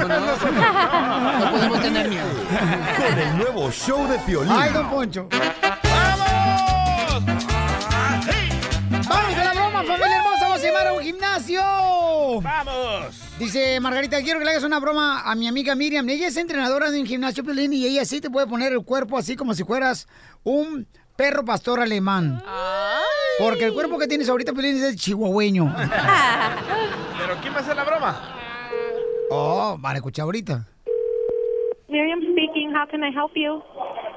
[1.39, 2.25] No podemos tener miedo.
[3.09, 4.51] Con el nuevo show de Piolín.
[4.51, 5.27] Ay, don Poncho.
[9.09, 10.41] ¡Vamos con la broma, familia hermosa!
[10.43, 11.61] ¡Vamos a llamar a un gimnasio!
[12.41, 13.19] ¡Vamos!
[13.39, 16.07] Dice Margarita, quiero que le hagas una broma a mi amiga Miriam.
[16.09, 19.17] Ella es entrenadora de un gimnasio, Piolín, y ella sí te puede poner el cuerpo
[19.17, 20.07] así como si fueras
[20.43, 22.41] un perro pastor alemán.
[23.39, 25.65] Porque el cuerpo que tienes ahorita, Piolín, es chihuahueño.
[27.17, 28.21] ¿Pero quién va a hacer la broma?
[29.29, 30.67] Oh, vale, escucha ahorita.
[31.89, 33.61] Miriam speaking, how can I help you?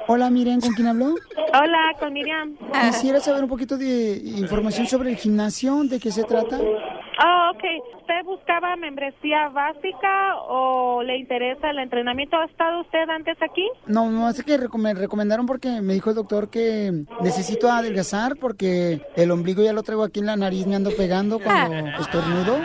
[0.09, 1.15] Hola, Miriam, ¿con quién habló?
[1.53, 2.57] Hola, con Miriam.
[2.87, 6.59] Quisiera saber un poquito de información sobre el gimnasio, ¿de qué se trata?
[6.61, 7.65] Oh, ok.
[8.01, 12.37] ¿Usted buscaba membresía básica o le interesa el entrenamiento?
[12.37, 13.69] ¿Ha estado usted antes aquí?
[13.87, 19.01] No, no, es que me recomendaron porque me dijo el doctor que necesito adelgazar porque
[19.17, 22.59] el ombligo ya lo traigo aquí en la nariz, me ando pegando cuando estornudo.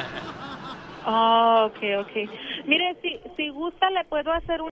[1.07, 2.29] Oh, ok, ok.
[2.67, 4.70] Mire, si, si gusta, le puedo hacer una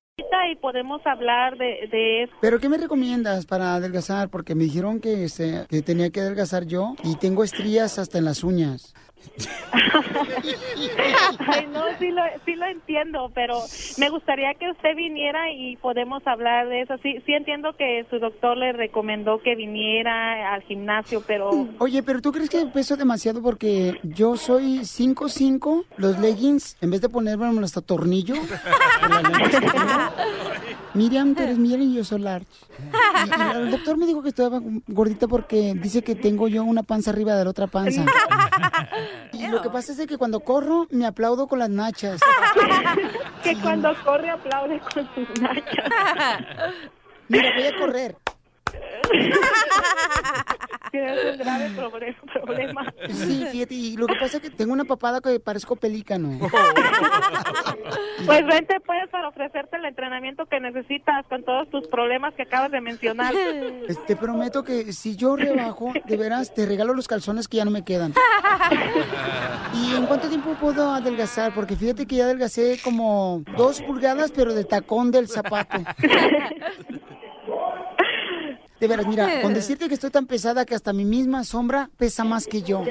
[0.51, 2.33] y podemos hablar de, de eso.
[2.41, 4.29] ¿Pero qué me recomiendas para adelgazar?
[4.29, 8.25] Porque me dijeron que, este, que tenía que adelgazar yo y tengo estrías hasta en
[8.25, 8.93] las uñas.
[11.47, 13.59] Ay, no, sí lo, sí lo entiendo, pero
[13.97, 16.95] me gustaría que usted viniera y podemos hablar de eso.
[17.03, 21.49] Sí, sí entiendo que su doctor le recomendó que viniera al gimnasio, pero
[21.79, 23.41] Oye, pero ¿tú crees que peso demasiado?
[23.41, 28.35] Porque yo soy 5'5", los leggings, en vez de ponerme hasta tornillo.
[30.93, 32.47] Miriam, tú eres Miriam y yo soy large.
[32.79, 36.83] Y- y el doctor me dijo que estaba gordita porque dice que tengo yo una
[36.83, 38.05] panza arriba de la otra panza.
[39.33, 42.19] Y lo que pasa es que cuando corro me aplaudo con las nachas.
[43.43, 46.73] que cuando corre aplaude con sus nachas.
[47.27, 48.15] Mira, voy a correr.
[50.91, 52.93] Tienes un grave proble- problema.
[53.09, 56.39] Sí, fíjate, y lo que pasa es que tengo una papada que parezco pelícano.
[58.25, 62.69] Pues vente pues para ofrecerte el entrenamiento que necesitas con todos tus problemas que acabas
[62.69, 63.33] de mencionar.
[63.85, 67.65] Pues, Te prometo que si yo rebajo, de veras, te regalo los calzones que ya
[67.65, 68.13] no me quedan.
[69.73, 71.53] ¿Y en cuánto tiempo puedo adelgazar?
[71.55, 75.77] Porque fíjate que ya adelgacé como dos pulgadas, pero de tacón del zapato.
[78.79, 82.23] De veras, mira, con decirte que estoy tan pesada que hasta mi misma sombra pesa
[82.23, 82.83] más que yo.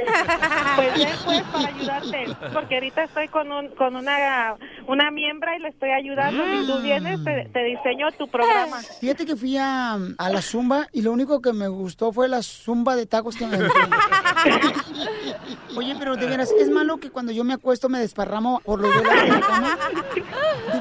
[0.77, 4.55] Pues ven pues para ayudarte, porque ahorita estoy con, un, con una,
[4.87, 6.45] una miembra y le estoy ayudando.
[6.45, 8.77] Si tú vienes, te, te diseño tu programa.
[9.01, 12.43] Fíjate que fui a, a la zumba y lo único que me gustó fue la
[12.43, 13.59] zumba de tacos que me.
[15.77, 18.91] Oye, pero de veras, ¿es malo que cuando yo me acuesto me desparramo por los
[18.95, 19.79] velos de la cama?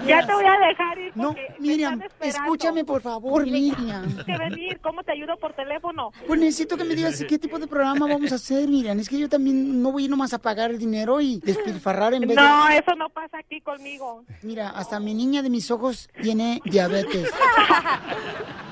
[0.02, 4.06] De Ya te voy a dejar ir No, Miriam, escúchame por favor, Miriam.
[4.06, 4.80] tienes que venir.
[4.82, 6.12] ¿Cómo te ayudo por teléfono?
[6.26, 9.00] Pues necesito que me digas qué tipo de programa vamos a hacer, Miriam.
[9.00, 12.36] Es que yo también no voy nomás a pagar el dinero y despilfarrar en vez
[12.36, 12.78] No, de...
[12.78, 14.24] eso no pasa aquí conmigo.
[14.44, 17.30] Mira, hasta mi niña de mis ojos tiene diabetes.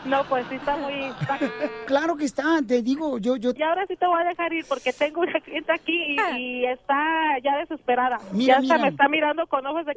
[0.06, 0.94] No, pues sí está muy...
[1.06, 1.40] está-
[1.88, 3.52] Claro que está, te digo, yo, yo...
[3.56, 6.66] Y ahora sí te voy a dejar ir porque tengo una cliente aquí y, y
[6.66, 8.20] está ya desesperada.
[8.32, 8.86] Mira, ya hasta mira.
[8.86, 9.94] me está mirando con ojos de...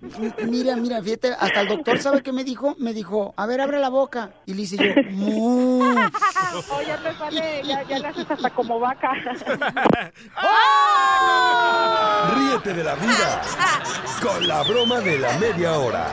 [0.00, 2.74] Mira, mira, fíjate, hasta el doctor sabe qué me dijo.
[2.78, 4.30] Me dijo, a ver, abre la boca.
[4.46, 5.82] Y le hice yo, "Mu".
[5.82, 9.12] Oh, ya te sale, ya, ya le haces hasta como vaca.
[12.34, 13.42] Ríete de la vida
[14.22, 16.06] con la broma de la media hora.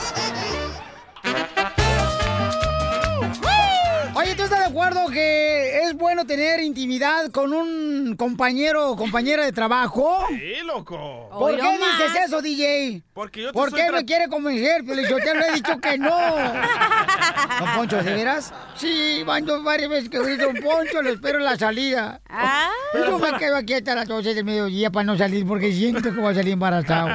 [4.16, 5.67] Oye, ¿tú estás de acuerdo que
[5.98, 10.26] bueno tener intimidad con un compañero o compañera de trabajo?
[10.30, 11.30] Sí, loco.
[11.32, 13.04] ¿Por qué dices eso, DJ?
[13.14, 14.84] Porque yo te ¿Por qué me quiere convencer?
[14.86, 16.10] Pero yo te lo he dicho que no.
[17.60, 18.54] Don Poncho, ¿de veras?
[18.76, 22.22] Sí, van varias veces que oí Don Poncho, lo espero en la salida.
[22.30, 22.70] Ah.
[22.94, 26.20] Yo me quedo aquí hasta las 12 del mediodía para no salir porque siento que
[26.20, 27.10] voy a salir embarazado.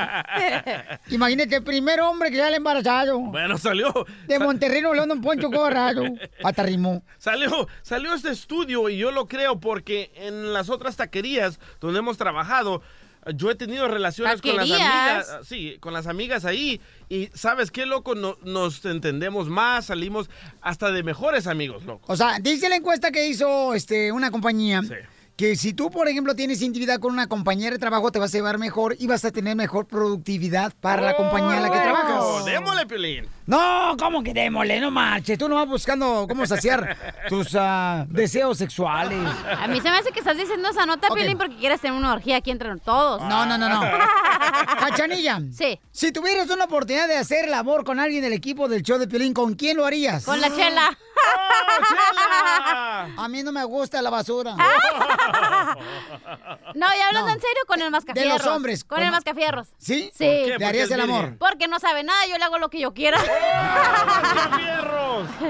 [1.08, 3.18] Imagínate, el primer hombre que sale embarazado.
[3.18, 3.92] Bueno, salió.
[4.26, 6.04] De Monterrey, Nuevo León, Poncho, Corrado.
[6.44, 7.02] Hasta rimó.
[7.18, 12.16] Salió, salió este estudio y yo lo creo porque en las otras taquerías donde hemos
[12.18, 12.82] trabajado,
[13.36, 17.86] yo he tenido relaciones con las amigas, sí, con las amigas ahí y sabes qué
[17.86, 20.28] loco, No- nos entendemos más, salimos
[20.60, 22.12] hasta de mejores amigos, loco.
[22.12, 24.82] O sea, dice la encuesta que hizo este, una compañía
[25.36, 28.36] que si tú, por ejemplo, tienes intimidad con una compañera de trabajo, te vas a
[28.36, 31.82] llevar mejor y vas a tener mejor productividad para la compañía en la que Oh,
[31.82, 32.44] trabajas.
[32.44, 33.26] Démosle, Piolín.
[33.46, 34.80] No, ¿cómo que démosle?
[34.80, 35.36] No marches.
[35.38, 36.96] Tú no vas buscando cómo saciar
[37.28, 39.18] tus ah, deseos sexuales.
[39.58, 41.16] A mí se me hace que estás diciendo esa nota, Ok.
[41.16, 43.20] Piolín, porque quieres tener una orgía aquí entre todos.
[43.22, 43.80] No, no, no, no.
[44.78, 45.40] Cachanilla.
[45.52, 45.78] Sí.
[45.90, 49.08] Si tuvieras una oportunidad de hacer el amor con alguien del equipo del show de
[49.08, 50.24] Piolín, ¿con quién lo harías?
[50.24, 50.96] Con la chela.
[53.16, 54.56] A mí no me gusta la basura.
[56.74, 57.34] No, y hablando No.
[57.34, 58.32] en serio, con el mascafierros.
[58.32, 59.68] De los hombres, Con con- el mascafierros.
[59.78, 60.10] ¿Sí?
[60.14, 60.24] Sí.
[60.24, 60.56] ¿Por qué?
[60.58, 61.36] ¿Le harías el amor?
[61.38, 63.18] Porque no sabe nada, yo le hago lo que yo quiera.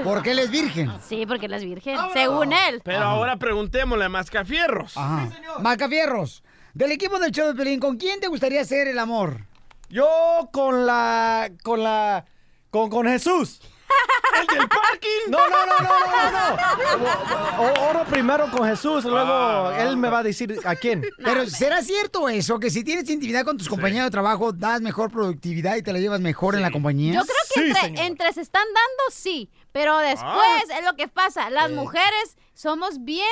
[0.03, 0.91] ¿Por qué él es virgen?
[1.07, 2.81] Sí, porque él es virgen, según él.
[2.83, 4.97] Pero ahora preguntémosle a Mascafierros.
[4.97, 5.29] Ajá.
[5.61, 9.45] Macafierros, del equipo del show de Pelín, ¿con quién te gustaría hacer el amor?
[9.89, 11.49] Yo con la.
[11.63, 12.25] con la.
[12.69, 13.61] con, con Jesús.
[14.41, 15.29] ¿El del parking?
[15.29, 17.63] No, no, no, no, no, no.
[17.83, 21.03] O- Oro primero con Jesús, luego él me va a decir a quién.
[21.23, 22.59] Pero ¿será cierto eso?
[22.59, 25.99] Que si tienes intimidad con tus compañeros de trabajo, das mejor productividad y te la
[25.99, 27.13] llevas mejor en la compañía.
[27.13, 29.49] Yo creo que entre, entre se están dando, sí.
[29.73, 31.49] Pero después es lo que pasa.
[31.49, 33.25] Las mujeres somos bien,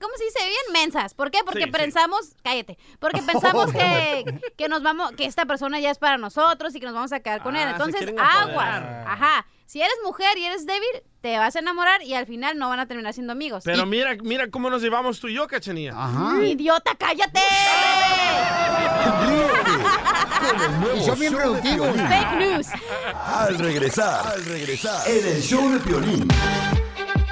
[0.00, 0.38] ¿cómo se dice?
[0.40, 1.12] Bien mensas.
[1.14, 1.40] ¿Por qué?
[1.44, 1.70] Porque Sí, sí.
[1.70, 4.24] pensamos, cállate, porque pensamos que,
[4.56, 7.20] que nos vamos, que esta persona ya es para nosotros y que nos vamos a
[7.20, 7.68] quedar con Ah, él.
[7.70, 8.82] Entonces, aguas.
[9.06, 9.46] Ajá.
[9.66, 12.80] Si eres mujer y eres débil, te vas a enamorar y al final no van
[12.80, 13.62] a terminar siendo amigos.
[13.64, 15.94] Pero Y- mira, mira cómo nos llevamos tú y yo, Cachanía.
[16.42, 17.40] ¡Idiota, cállate!
[19.34, 19.70] Ríete
[21.10, 22.08] con el nuevo bien.
[22.08, 22.66] Fake news.
[23.24, 26.26] Al regresar, al regresar, en el show de Piolín.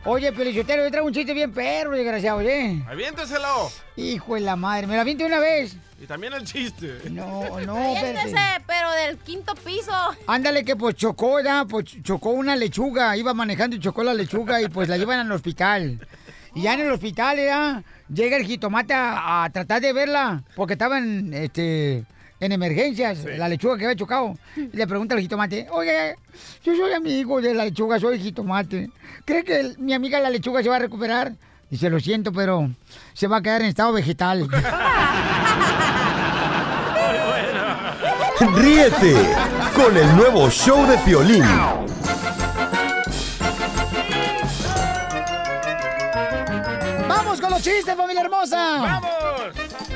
[0.04, 2.82] Oye, Pelichotero, yo traigo un chiste bien perro, desgraciado, ¿eh?
[2.88, 3.70] Aviénteselo.
[3.96, 5.76] Hijo de la madre, me la aviente una vez.
[6.02, 6.98] Y también el chiste.
[7.08, 7.76] No, no.
[7.96, 8.36] Aviéntese,
[8.66, 9.92] pero del quinto piso.
[10.26, 14.60] Ándale que pues chocó, ya, pues chocó una lechuga, iba manejando y chocó la lechuga
[14.60, 16.04] y pues la llevan al hospital.
[16.52, 20.72] Y ya en el hospital, ya, llega el jitomate a, a tratar de verla, porque
[20.72, 22.04] estaba en, este,
[22.42, 24.36] en emergencias, la lechuga que había chocado.
[24.56, 26.16] Y le pregunta al jitomate, oye,
[26.64, 28.90] yo soy amigo de la lechuga, soy jitomate.
[29.24, 31.32] ¿Cree que el- mi amiga la lechuga se va a recuperar?
[31.70, 32.68] Dice, lo siento, pero
[33.14, 34.48] se va a quedar en estado vegetal.
[38.56, 39.14] Ríete
[39.76, 41.44] con el nuevo show de Piolín.
[47.08, 48.78] ¡Vamos con los chistes, familia hermosa!
[48.80, 49.91] ¡Vamos!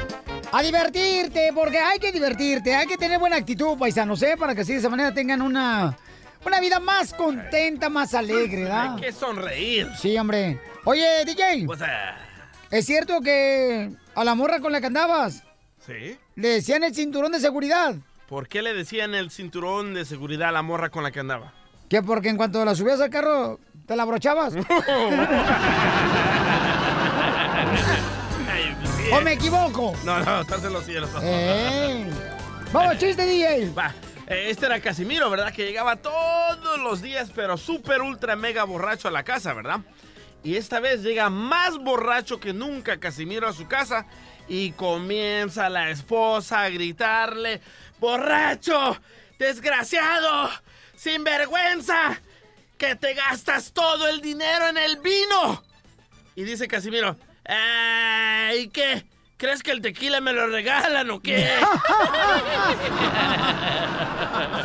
[0.57, 4.37] A divertirte, porque hay que divertirte, hay que tener buena actitud, paisanos, ¿eh?
[4.39, 5.99] Para que así de esa manera tengan una,
[6.47, 8.95] una vida más contenta, más alegre, ¿verdad?
[8.95, 9.91] Hay que sonreír.
[10.01, 10.59] Sí, hombre.
[10.85, 11.67] Oye, DJ,
[12.71, 15.43] ¿es cierto que a la morra con la que andabas
[15.85, 16.17] ¿sí?
[16.37, 17.95] le decían el cinturón de seguridad?
[18.27, 21.53] ¿Por qué le decían el cinturón de seguridad a la morra con la que andaba?
[21.91, 24.55] Que porque en cuanto la subías al carro, te la abrochabas.
[29.13, 29.95] ¿O me equivoco?
[30.05, 31.09] No, no, estás en los cielos.
[31.23, 32.07] ¡Eh!
[32.73, 33.71] ¡Vamos, chiste, DJ!
[33.71, 33.95] Va,
[34.27, 35.53] eh, este era Casimiro, ¿verdad?
[35.53, 39.81] Que llegaba todos los días, pero súper, ultra, mega borracho a la casa, ¿verdad?
[40.43, 44.07] Y esta vez llega más borracho que nunca Casimiro a su casa
[44.49, 47.61] y comienza la esposa a gritarle,
[47.99, 48.99] ¡Borracho!
[49.39, 50.51] ¡Desgraciado!
[50.97, 52.21] ¡Sinvergüenza!
[52.77, 55.63] ¡Que te gastas todo el dinero en el vino!
[56.35, 57.17] Y dice Casimiro,
[58.59, 59.05] ¿y qué?
[59.37, 61.37] ¿Crees que el tequila me lo regalan o qué?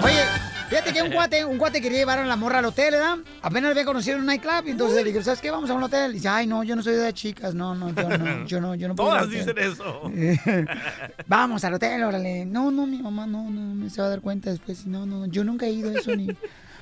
[0.01, 0.23] Oye,
[0.69, 3.17] fíjate que un cuate, un cuate quería llevar a la morra al hotel, ¿verdad?
[3.41, 5.51] Apenas había conocido en un nightclub, y entonces le dije, ¿sabes qué?
[5.51, 6.11] Vamos a un hotel.
[6.11, 8.75] Y dice, ay, no, yo no soy de chicas, no, no, yo no, yo no,
[8.75, 9.09] yo no puedo.
[9.09, 9.39] Todas hotel".
[9.39, 10.09] dicen eso.
[11.27, 12.45] Vamos al hotel, órale.
[12.45, 14.86] No, no, mi mamá, no, no, me se va a dar cuenta después.
[14.86, 16.27] No, no, yo nunca he ido a eso ni.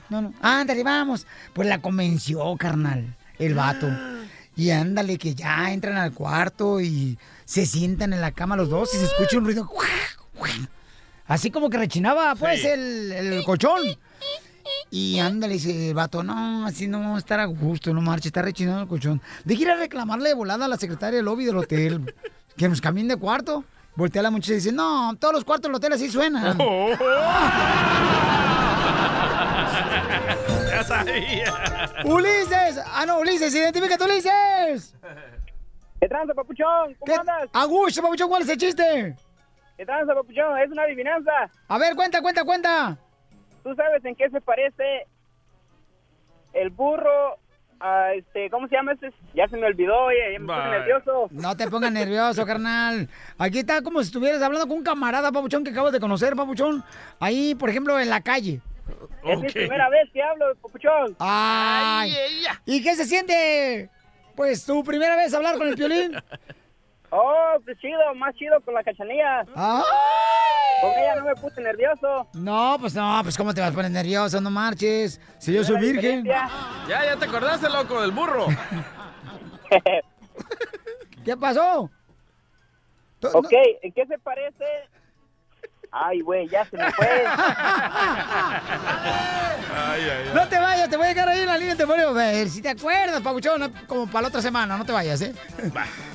[0.09, 0.33] No, no.
[0.41, 1.25] Ándale, vamos.
[1.53, 3.89] Pues la convenció, carnal, el vato.
[4.59, 8.93] Y ándale, que ya entran al cuarto y se sientan en la cama los dos
[8.93, 9.69] y se escucha un ruido.
[11.27, 12.67] Así como que rechinaba, pues, Sí.
[12.67, 13.79] el, el colchón.
[14.91, 18.27] Y ándale, dice el vato, no, así no vamos a estar a gusto, no marche,
[18.27, 19.21] está rechinando el colchón.
[19.45, 22.13] De ir a reclamarle de volada a la secretaria del lobby del hotel,
[22.57, 23.63] que nos cambien de cuarto.
[23.95, 26.57] Voltea la muchacha y dice, no, todos los cuartos del hotel así suenan.
[26.57, 26.65] ya
[30.89, 31.53] sabía.
[32.03, 32.81] ¡Ulises!
[32.85, 34.95] Ah, no, Ulises, identifícate, Ulises.
[36.01, 36.95] ¿Qué tranza, papuchón?
[36.99, 37.49] ¿Cómo andas?
[37.53, 39.15] Augusto, papuchón, ¿cuál es el chiste?
[39.77, 40.57] ¿Qué tranza, papuchón?
[40.59, 41.31] Es una adivinanza.
[41.67, 42.97] A ver, cuenta, cuenta, cuenta.
[43.63, 45.05] ¿Tú sabes en qué se parece
[46.53, 47.37] el burro
[47.81, 49.13] a este, ¿cómo se llama este?
[49.33, 51.27] Ya se me olvidó, oye, ya me puse nervioso.
[51.31, 53.09] No te pongas nervioso, carnal.
[53.37, 56.83] Aquí está como si estuvieras hablando con un camarada, papuchón, que acabas de conocer, papuchón.
[57.19, 58.61] Ahí, por ejemplo, en la calle.
[59.23, 61.15] Es mi primera vez que hablo, papuchón.
[61.19, 62.13] Ay.
[62.65, 63.89] ¿Y qué se siente?
[64.35, 66.15] Pues tu primera vez hablar con el piolín.
[67.11, 69.39] Oh, pues chido, más chido con la cachanilla.
[69.55, 69.83] Ay.
[70.81, 72.27] Con ella no me puse nervioso.
[72.33, 75.19] No, pues no, pues cómo te vas a poner nervioso, no marches.
[75.39, 76.23] Si yo soy virgen.
[76.23, 76.47] Ya,
[76.87, 78.45] ya te acordaste, loco, del burro.
[81.25, 81.89] ¿Qué pasó?
[83.33, 84.65] Ok, ¿en qué se parece?
[85.91, 87.25] Ay, güey, ya se me fue.
[89.75, 91.99] Ay, ay, No te vayas, te voy a dejar ahí en la línea te voy
[91.99, 95.21] a ver si te acuerdas, papuchón, no- como para la otra semana, no te vayas,
[95.21, 95.33] ¿eh?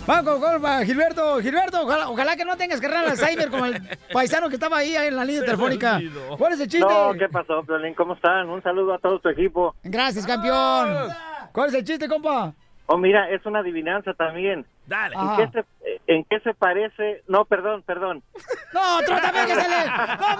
[0.06, 3.80] Vamos con Gilberto, Gilberto, ojalá, ojalá que no tengas que el Alzheimer como el
[4.12, 6.00] paisano que estaba ahí en la línea telefónica.
[6.38, 6.86] ¿Cuál es el chiste?
[6.88, 7.94] No, ¿qué pasó, Piolín?
[7.94, 8.48] ¿Cómo están?
[8.48, 9.74] Un saludo a todo tu equipo.
[9.82, 11.08] Gracias, campeón.
[11.52, 12.52] ¿Cuál es el chiste, compa?
[12.86, 14.66] Oh, mira, es una adivinanza también.
[14.86, 15.14] Dale.
[15.16, 15.48] ¿En qué,
[15.82, 17.22] se, ¿En qué se parece?
[17.28, 18.22] No, perdón, perdón.
[18.74, 19.76] No, otro también que se le...
[19.86, 20.36] ¡No Ah,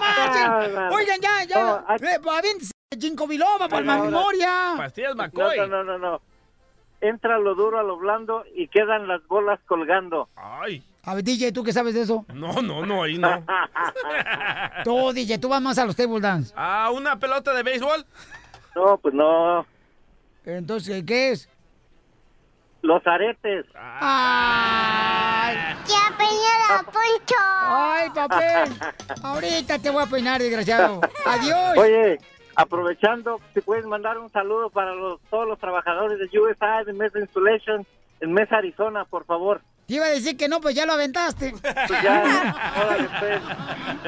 [0.60, 0.74] manchen!
[0.74, 0.88] no.
[0.94, 1.62] Oigan, ya, ya.
[1.64, 4.74] No, hay- Eh, aviéntese, Ginkgo biloba por la memoria.
[4.76, 6.20] Pastillas No, no, no, no, no.
[7.00, 10.28] Entra lo duro a lo blando y quedan las bolas colgando.
[10.36, 10.82] Ay.
[11.04, 12.24] A ver, DJ, ¿tú qué sabes de eso?
[12.32, 13.44] No, no, no, ahí no.
[14.84, 16.52] Tú, DJ, tú vas más a los table dance.
[16.56, 18.04] Ah, ¿una pelota de béisbol?
[18.74, 19.66] No, pues no.
[20.46, 21.48] Entonces, ¿qué es?
[22.84, 23.64] Los aretes.
[23.74, 25.56] ¡Ay!
[25.86, 27.34] ¡Ya peñada, Poncho!
[27.40, 28.74] ¡Ay, papel!
[29.22, 31.00] Ahorita te voy a peinar, desgraciado.
[31.24, 31.78] ¡Adiós!
[31.78, 32.18] Oye,
[32.54, 37.20] aprovechando, si puedes mandar un saludo para los, todos los trabajadores de USI, de Mesa
[37.20, 37.86] Installation,
[38.20, 39.62] en Mesa, Arizona, por favor.
[39.86, 41.54] Te iba a decir que no, pues ya lo aventaste.
[41.62, 42.54] Pues ya,
[43.20, 43.40] pues.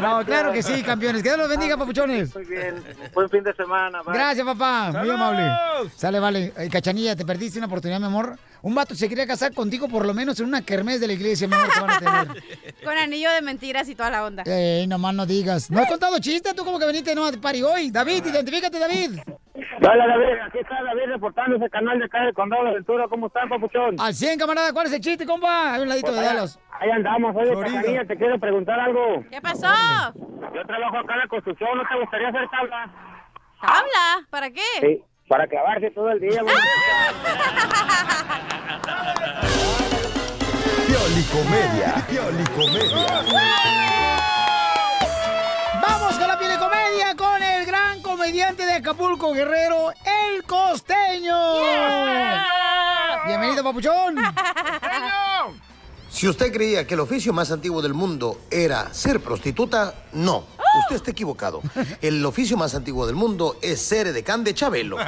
[0.03, 1.23] No, claro que sí, campeones.
[1.23, 2.35] Que Dios los bendiga, papuchones.
[2.35, 2.83] Muy bien.
[3.13, 4.03] Buen fin de semana.
[4.03, 4.15] bye.
[4.15, 4.93] Gracias, papá.
[4.93, 5.51] Muy amable.
[5.97, 6.53] Sale, vale.
[6.71, 8.39] Cachanilla, te perdiste una oportunidad, mi amor.
[8.63, 11.47] Un vato se quería casar contigo por lo menos en una kermés de la iglesia,
[11.47, 12.45] mi amor, que van a tener.
[12.85, 14.43] Con anillo de mentiras y toda la onda.
[14.45, 15.71] Ey, nomás no digas.
[15.71, 16.55] ¿No has contado chistes?
[16.55, 17.91] ¿Tú como que veniste no de pari hoy?
[17.91, 19.21] David, identifícate, David.
[19.79, 23.07] Hola David, aquí está David reportando ese canal de acá del Condado de Ventura.
[23.09, 23.97] ¿Cómo están, papuchón?
[24.01, 24.73] Al 100, camarada.
[24.73, 25.75] ¿Cuál es el chiste, compa?
[25.75, 26.59] Hay un ladito Pues de allá- Dallas.
[26.81, 27.77] Ahí andamos, oye, Florida.
[27.77, 29.25] Cachanilla, te quiero preguntar algo.
[29.31, 29.67] ¿Qué pasó?
[30.55, 32.91] Yo trabajo acá en la construcción, ¿no te gustaría hacer tabla?
[33.61, 34.27] ¿Habla?
[34.31, 34.63] ¿Para qué?
[34.81, 36.43] Sí, para clavarse todo el día.
[36.43, 36.55] güey.
[40.87, 41.95] Piolicomedia.
[42.09, 43.07] Piolicomedia.
[45.83, 47.46] Vamos con la comedia con el
[48.17, 51.37] comediante de Acapulco, Guerrero, El Costeño.
[53.27, 54.17] Bienvenido, papuchón.
[56.17, 60.47] Si usted creía que el oficio más antiguo del mundo era ser prostituta, no.
[60.85, 61.61] Usted está equivocado.
[62.01, 64.97] El oficio más antiguo del mundo es ser edecán de Chabelo.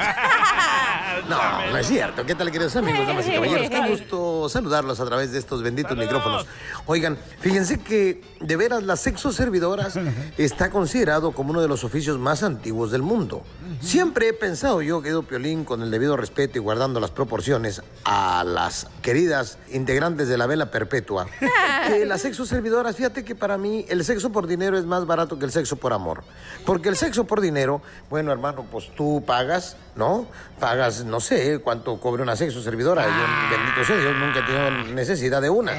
[1.27, 2.25] No, no es cierto.
[2.25, 3.69] ¿Qué tal, queridos amigos, damas y caballeros?
[3.69, 6.47] Qué gusto saludarlos a través de estos benditos micrófonos.
[6.85, 9.99] Oigan, fíjense que de veras las sexo servidoras
[10.37, 13.43] está considerado como uno de los oficios más antiguos del mundo.
[13.81, 18.43] Siempre he pensado yo, querido Piolín, con el debido respeto y guardando las proporciones a
[18.43, 20.98] las queridas integrantes de la vela perpetua,
[21.87, 25.37] que las sexo servidoras, fíjate que para mí el sexo por dinero es más barato
[25.37, 26.23] que el sexo por amor.
[26.65, 30.25] Porque el sexo por dinero, bueno, hermano, pues tú pagas, ¿no?
[30.59, 33.05] Pagas, no sé cuánto cobre una sexo servidora.
[33.05, 35.73] Yo, bendito sea Dios, nunca he tenido necesidad de una.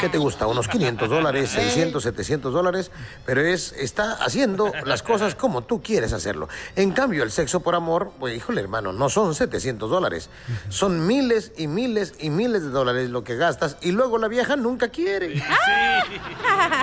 [0.00, 0.46] ¿Qué te gusta?
[0.46, 2.90] ¿Unos 500 dólares, 600, 700 dólares?
[3.24, 6.48] Pero es, está haciendo las cosas como tú quieres hacerlo.
[6.74, 10.28] En cambio, el sexo por amor, pues híjole hermano, no son 700 dólares.
[10.68, 14.56] Son miles y miles y miles de dólares lo que gastas y luego la vieja
[14.56, 15.42] nunca quiere.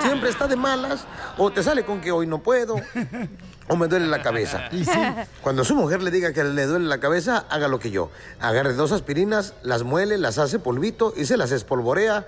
[0.02, 1.06] Siempre está de malas
[1.38, 2.78] o te sale con que hoy no puedo
[3.68, 4.70] o me duele la cabeza.
[5.42, 8.10] Cuando su mujer le diga que le duele la cabeza, haga lo que yo.
[8.40, 12.26] Agarre dos aspirinas, las muele, las hace polvito y se las espolvorea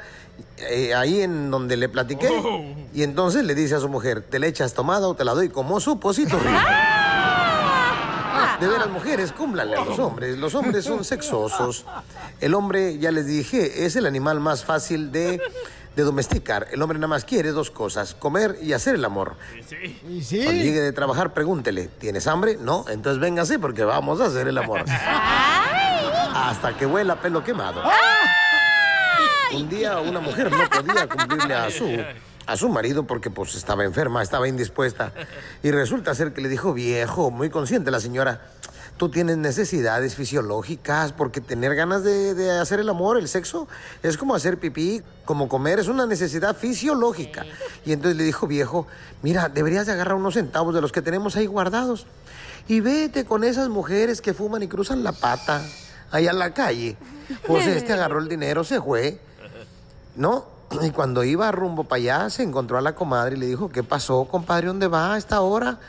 [0.57, 2.29] eh, ahí en donde le platiqué.
[2.93, 5.49] Y entonces le dice a su mujer, ¿te le echas tomada o te la doy
[5.49, 6.51] como supositorio?
[8.59, 10.37] De veras, mujeres, cúmplanle a los hombres.
[10.37, 11.85] Los hombres son sexosos.
[12.39, 15.41] El hombre, ya les dije, es el animal más fácil de,
[15.95, 16.67] de domesticar.
[16.71, 19.35] El hombre nada más quiere dos cosas, comer y hacer el amor.
[20.07, 22.57] Y Cuando llegue de trabajar, pregúntele, ¿tienes hambre?
[22.59, 24.83] No, entonces véngase porque vamos a hacer el amor.
[24.89, 27.81] Hasta que huela pelo quemado.
[29.53, 31.87] Un día una mujer no podía cumplirle a su,
[32.45, 35.13] a su marido porque pues estaba enferma, estaba indispuesta.
[35.63, 38.41] Y resulta ser que le dijo, viejo, muy consciente la señora,
[38.97, 43.67] tú tienes necesidades fisiológicas porque tener ganas de, de hacer el amor, el sexo,
[44.03, 47.45] es como hacer pipí, como comer, es una necesidad fisiológica.
[47.85, 48.87] Y entonces le dijo, viejo,
[49.21, 52.05] mira, deberías de agarrar unos centavos de los que tenemos ahí guardados
[52.67, 55.61] y vete con esas mujeres que fuman y cruzan la pata
[56.11, 56.97] allá en la calle.
[57.45, 59.19] Pues este agarró el dinero, se fue.
[60.15, 60.45] ¿no?
[60.81, 63.83] Y cuando iba rumbo para allá, se encontró a la comadre y le dijo, ¿qué
[63.83, 64.67] pasó, compadre?
[64.67, 65.79] ¿Dónde va a esta hora?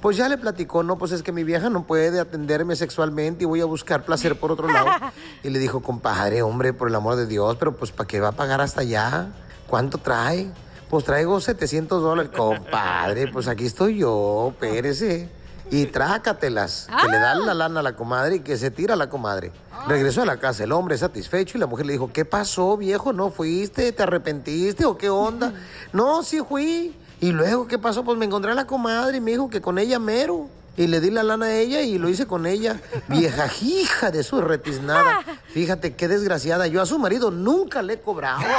[0.00, 3.46] Pues ya le platicó, no, pues es que mi vieja no puede atenderme sexualmente y
[3.46, 4.88] voy a buscar placer por otro lado.
[5.42, 8.28] Y le dijo, compadre, hombre, por el amor de Dios, pero pues ¿para qué va
[8.28, 9.28] a pagar hasta allá?
[9.68, 10.50] ¿Cuánto trae?
[10.90, 12.32] Pues traigo 700 dólares.
[12.36, 15.28] Compadre, pues aquí estoy yo, pérese.
[15.70, 19.08] Y trácatelas, que le dan la lana a la comadre y que se tira la
[19.08, 19.50] comadre.
[19.88, 23.12] Regresó a la casa el hombre satisfecho y la mujer le dijo, ¿qué pasó, viejo?
[23.12, 23.90] ¿No fuiste?
[23.92, 25.52] ¿Te arrepentiste o qué onda?
[25.92, 26.94] no, sí fui.
[27.26, 28.04] Y luego, ¿qué pasó?
[28.04, 30.48] Pues me encontré a la comadre y me dijo que con ella mero.
[30.76, 32.80] Y le di la lana a ella y lo hice con ella.
[33.08, 35.18] Vieja hija de su retiznada.
[35.48, 36.68] Fíjate qué desgraciada.
[36.68, 38.42] Yo a su marido nunca le he cobrado.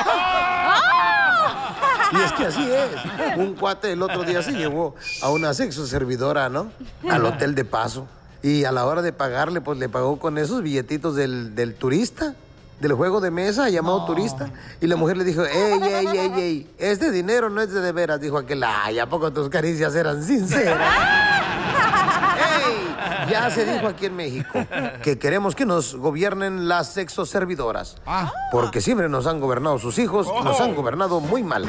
[2.12, 3.38] Y es que así es.
[3.38, 6.72] Un cuate el otro día se llevó a una sexo servidora, ¿no?
[7.10, 8.08] Al hotel de paso.
[8.42, 12.34] Y a la hora de pagarle, pues le pagó con esos billetitos del, del turista,
[12.80, 14.50] del juego de mesa llamado turista.
[14.82, 17.92] Y la mujer le dijo, ey, ey, ey, ey, este dinero no es de de
[17.92, 18.20] veras.
[18.20, 20.78] Dijo aquel, ay, ¿a poco tus caricias eran sinceras?
[22.38, 22.96] ¡Ey!
[23.30, 24.66] Ya se dijo aquí en México
[25.02, 27.98] que queremos que nos gobiernen las sexo servidoras.
[28.52, 31.66] Porque siempre nos han gobernado sus hijos, nos han gobernado muy mal.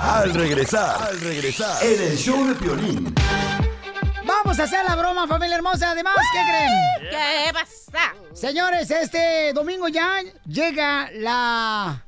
[0.00, 3.14] Al regresar, al regresar, en el show de Piolín.
[4.48, 5.90] Vamos a hacer la broma, familia hermosa.
[5.90, 7.10] Además, ¿qué creen?
[7.10, 8.14] ¿Qué pasa?
[8.32, 12.02] Señores, este domingo ya llega la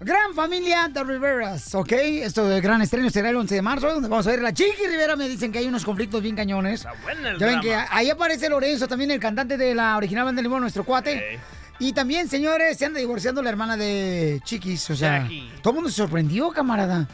[0.00, 1.92] gran familia de Riveras, ¿ok?
[1.92, 4.54] Esto del gran estreno será el 11 de marzo, donde vamos a ver a la
[4.54, 5.14] Chiqui Rivera.
[5.14, 6.86] Me dicen que hay unos conflictos bien cañones.
[7.02, 7.86] buena el ya ven drama.
[7.86, 11.38] que ahí aparece Lorenzo, también el cantante de la original banda de Limón, nuestro cuate.
[11.80, 14.88] Y también, señores, se anda divorciando la hermana de Chiquis.
[14.88, 15.52] O sea, Jackie.
[15.60, 17.06] todo el mundo se sorprendió, camarada.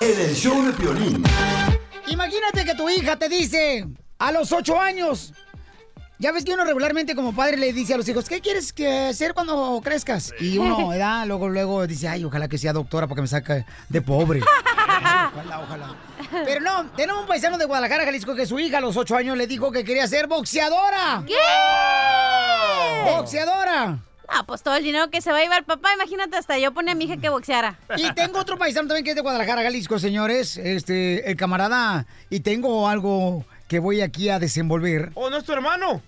[0.00, 1.22] En el show de Piolín.
[2.08, 3.86] Imagínate que tu hija te dice
[4.18, 5.32] a los ocho años.
[6.18, 9.06] Ya ves que uno regularmente como padre le dice a los hijos, ¿qué quieres que
[9.08, 10.32] hacer cuando crezcas?
[10.38, 11.26] Y uno, ¿verdad?
[11.26, 14.40] Luego, luego dice, ay, ojalá que sea doctora para que me saque de pobre.
[15.34, 15.96] ojalá, ojalá.
[16.44, 19.36] Pero no, tenemos un paisano de Guadalajara, Jalisco, que su hija a los ocho años
[19.36, 21.24] le dijo que quería ser boxeadora.
[21.26, 21.34] ¿Qué?
[23.10, 23.98] ¡Boxeadora!
[24.34, 26.92] Ah, pues todo el dinero que se va a llevar papá, imagínate, hasta yo ponía
[26.92, 27.78] a mi hija que boxeara.
[27.98, 30.56] Y tengo otro paisano también que es de Guadalajara, Jalisco, señores.
[30.56, 32.06] Este, el camarada.
[32.30, 35.10] Y tengo algo que voy aquí a desenvolver.
[35.14, 36.00] ¿Oh, no es tu hermano?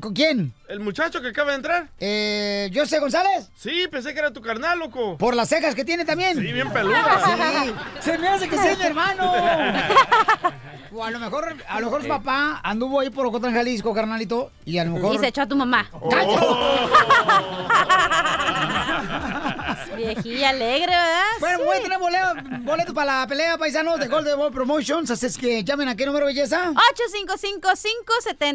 [0.00, 0.54] ¿Con quién?
[0.68, 1.88] ¿El muchacho que acaba de entrar?
[2.00, 3.50] Eh, ¿José González?
[3.56, 5.18] Sí, pensé que era tu carnal, loco.
[5.18, 6.34] ¿Por las cejas que tiene también?
[6.38, 7.20] Sí, bien peluda.
[7.62, 9.32] Sí, se me hace que sea mi hermano.
[10.92, 14.50] O a lo mejor, a lo mejor su papá anduvo ahí por Ocotlán, Jalisco, carnalito,
[14.64, 15.14] y a lo mejor...
[15.14, 15.90] Y se echó a tu mamá.
[19.96, 21.22] Viejilla alegre, ¿verdad?
[21.40, 25.26] Bueno, voy a tener boleto, boleto para la pelea, paisanos, de Golden Ball Promotions, así
[25.26, 26.72] es que llamen a qué número, belleza.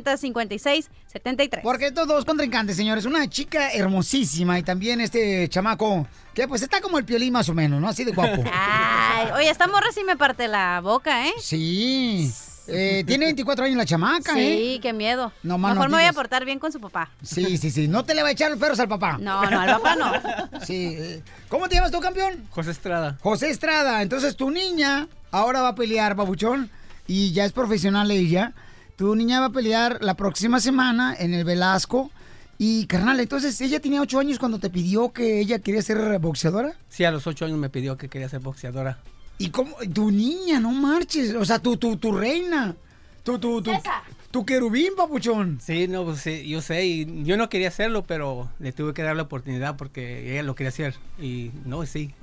[0.01, 1.61] 855-570-5673.
[1.61, 6.79] Porque estos dos contrincantes, señores, una chica hermosísima y también este chamaco, que pues está
[6.81, 7.89] como el piolín más o menos, ¿no?
[7.89, 8.43] Así de guapo.
[8.51, 11.33] Ay, oye, esta morra sí me parte la boca, ¿eh?
[11.39, 12.31] Sí.
[12.71, 14.57] Eh, tiene 24 años la chamaca, ¿eh?
[14.57, 15.31] Sí, qué miedo.
[15.43, 17.09] No más Mejor no me voy a portar bien con su papá.
[17.21, 17.87] Sí, sí, sí.
[17.87, 19.17] No te le va a echar los perros al papá.
[19.19, 20.11] No, no, al papá no.
[20.65, 20.95] Sí.
[20.97, 22.45] eh, ¿Cómo te llamas tú, campeón?
[22.49, 23.17] José Estrada.
[23.21, 24.01] José Estrada.
[24.01, 26.69] Entonces tu niña ahora va a pelear, babuchón,
[27.07, 28.53] y ya es profesional ella.
[28.95, 32.11] Tu niña va a pelear la próxima semana en el Velasco.
[32.63, 36.73] Y, carnal, entonces ella tenía 8 años cuando te pidió que ella quería ser boxeadora.
[36.89, 38.99] Sí, a los ocho años me pidió que quería ser boxeadora.
[39.41, 39.75] ¿Y cómo?
[39.93, 41.33] Tu niña, no marches.
[41.35, 42.75] O sea, tu, tu, tu reina.
[43.23, 43.71] Tu, tu, tu,
[44.31, 45.59] tu querubín, papuchón.
[45.61, 49.03] Sí, no, pues sí, yo sé, y yo no quería hacerlo, pero le tuve que
[49.03, 50.95] dar la oportunidad porque ella lo quería hacer.
[51.19, 52.13] Y no, sí,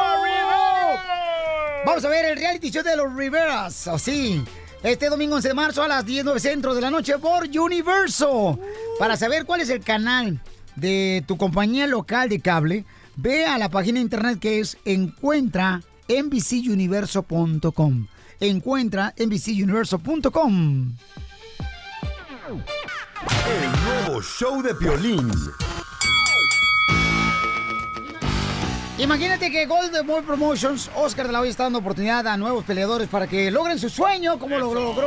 [1.84, 3.88] Vamos a ver el reality show de los Riveras.
[3.88, 4.42] Así.
[4.82, 8.58] Este domingo 11 de marzo a las 10, 9 centro de la noche por Universo.
[8.98, 10.40] Para saber cuál es el canal
[10.76, 12.84] de tu compañía local de cable,
[13.16, 18.06] ve a la página internet que es encuentra NBCuniverso.com.
[18.40, 20.96] Encuentra NBCuniverso.com.
[23.46, 25.30] El nuevo show de Piolín.
[29.02, 33.08] Imagínate que Golden Boy Promotions, Oscar de la Hoya está dando oportunidad a nuevos peleadores
[33.08, 35.06] para que logren su sueño, como lo logró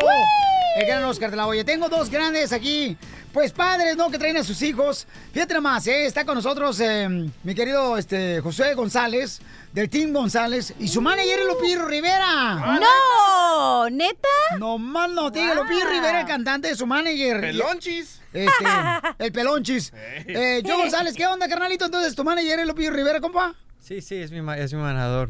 [0.76, 1.64] el gran Oscar de la Hoya.
[1.64, 2.98] Tengo dos grandes aquí,
[3.32, 4.12] pues padres, ¿no?
[4.12, 5.08] Que traen a sus hijos.
[5.32, 6.06] Fíjate nomás, ¿eh?
[6.08, 7.08] Está con nosotros eh,
[7.44, 9.40] mi querido este, José González,
[9.72, 12.78] del Team González, y su manager es Lupillo Rivera.
[12.82, 13.90] ¡No!
[13.90, 14.28] ¿Neta?
[14.60, 17.40] No más no diga, Lupillo Rivera, el cantante de su manager.
[17.40, 18.20] Pelonchis.
[18.34, 18.66] Este,
[19.20, 19.94] el pelonchis.
[20.28, 21.86] Eh, yo González, ¿qué onda, carnalito?
[21.86, 23.56] Entonces, ¿tu manager es Lupillo Rivera, compa?
[23.86, 25.30] Sí, sí, es mi, ma- es mi manejador.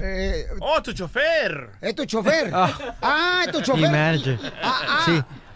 [0.00, 1.68] Eh, ¡Oh, tu chofer!
[1.82, 2.50] ¿Es tu chofer?
[2.54, 2.94] Ah.
[3.02, 3.90] Ah, es tu Mi chofer.
[3.90, 4.38] manager.
[4.62, 4.80] Ah,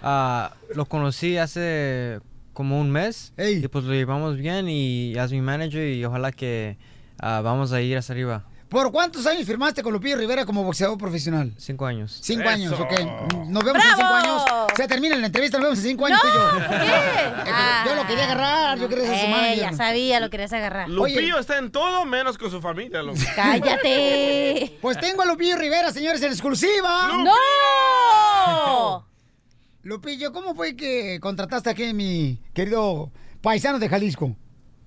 [0.03, 0.51] ah.
[0.69, 2.21] Sí, lo conocí hace
[2.53, 6.77] como un mes y pues lo llevamos bien y es mi manager y ojalá que
[7.19, 8.45] vamos a ir hacia arriba.
[8.69, 11.55] ¿Por cuántos años firmaste con Lupillo Rivera como boxeador profesional?
[11.57, 12.19] Cinco años.
[12.23, 12.93] Cinco años, ok.
[13.47, 14.43] Nos vemos en cinco años.
[14.77, 16.59] Se termina la entrevista, nos vemos en cinco años tú y yo.
[16.59, 17.57] Eh, pero
[17.87, 19.59] Yo lo quería agarrar, yo quería ser su Eh, manager.
[19.59, 20.89] ya sabía, lo querías agarrar.
[20.91, 23.19] Lupillo está en todo menos con su familia, loco.
[23.35, 24.77] ¡Cállate!
[24.83, 27.09] Pues tengo a Lupillo Rivera, señores, en exclusiva.
[27.25, 29.07] ¡No!
[29.83, 33.11] Lupillo, ¿cómo fue que contrataste aquí a mi querido
[33.41, 34.37] paisano de Jalisco?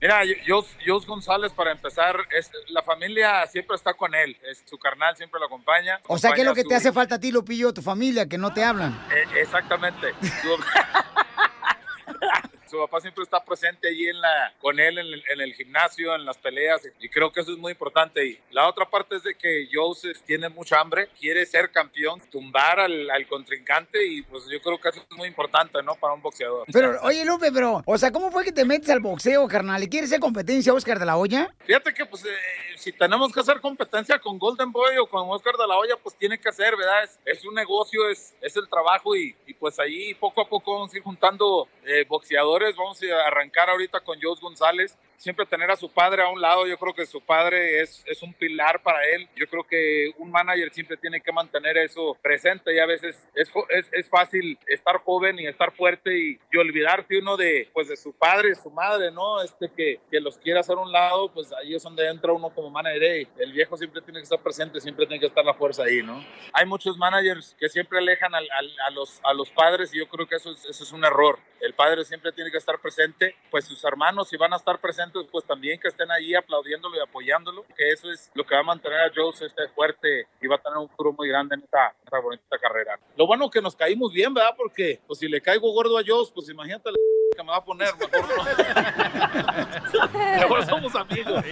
[0.01, 4.35] Mira, Jos, Jos González, para empezar, es, la familia siempre está con él.
[4.49, 5.99] Es, su carnal siempre lo acompaña.
[6.07, 8.39] O sea, ¿qué es lo que te hace falta a ti, Lupillo, tu familia, que
[8.39, 8.99] no te hablan?
[9.13, 10.15] Eh, exactamente.
[12.71, 16.15] Su, papá siempre está presente allí en la, con él en el, en el gimnasio,
[16.15, 18.25] en las peleas, y creo que eso es muy importante.
[18.25, 22.79] Y la otra parte es de que Joseph tiene mucha hambre, quiere ser campeón, tumbar
[22.79, 25.95] al, al contrincante, y pues yo creo que eso es muy importante, ¿no?
[25.95, 26.65] Para un boxeador.
[26.71, 29.83] Pero, oye, Lupe, pero, o sea, ¿cómo fue que te metes al boxeo, carnal?
[29.83, 31.53] ¿Y quieres ser competencia, Oscar de la Hoya?
[31.65, 32.29] Fíjate que pues eh,
[32.77, 36.15] si tenemos que hacer competencia con Golden Boy o con Oscar de la Hoya, pues
[36.15, 37.03] tiene que hacer, ¿verdad?
[37.03, 40.73] Es, es un negocio, es, es el trabajo y, y, pues ahí poco a poco
[40.73, 44.97] vamos a ir juntando eh, boxeadores, vamos a arrancar ahorita con Jos González.
[45.21, 48.23] Siempre tener a su padre a un lado, yo creo que su padre es, es
[48.23, 49.29] un pilar para él.
[49.35, 53.51] Yo creo que un manager siempre tiene que mantener eso presente y a veces es,
[53.69, 57.97] es, es fácil estar joven y estar fuerte y, y olvidarse uno de, pues, de
[57.97, 59.43] su padre, su madre, ¿no?
[59.43, 62.49] Este que, que los quiere hacer a un lado, pues ahí es donde entra uno
[62.49, 63.27] como manager.
[63.37, 66.25] El viejo siempre tiene que estar presente, siempre tiene que estar la fuerza ahí, ¿no?
[66.53, 70.07] Hay muchos managers que siempre alejan al- al- a, los, a los padres y yo
[70.07, 71.37] creo que eso es, eso es un error.
[71.59, 75.10] El padre siempre tiene que estar presente, pues sus hermanos si van a estar presentes,
[75.31, 78.63] pues también que estén ahí aplaudiéndolo y apoyándolo, que eso es lo que va a
[78.63, 81.93] mantener a Joe este fuerte y va a tener un futuro muy grande en esta,
[82.03, 82.99] esta bonita carrera.
[83.15, 84.55] Lo bueno que nos caímos bien, ¿verdad?
[84.57, 86.97] Porque pues si le caigo gordo a Joe, pues imagínate la
[87.37, 88.43] que me va a poner, mejor no.
[90.39, 91.43] Mejor somos amigos.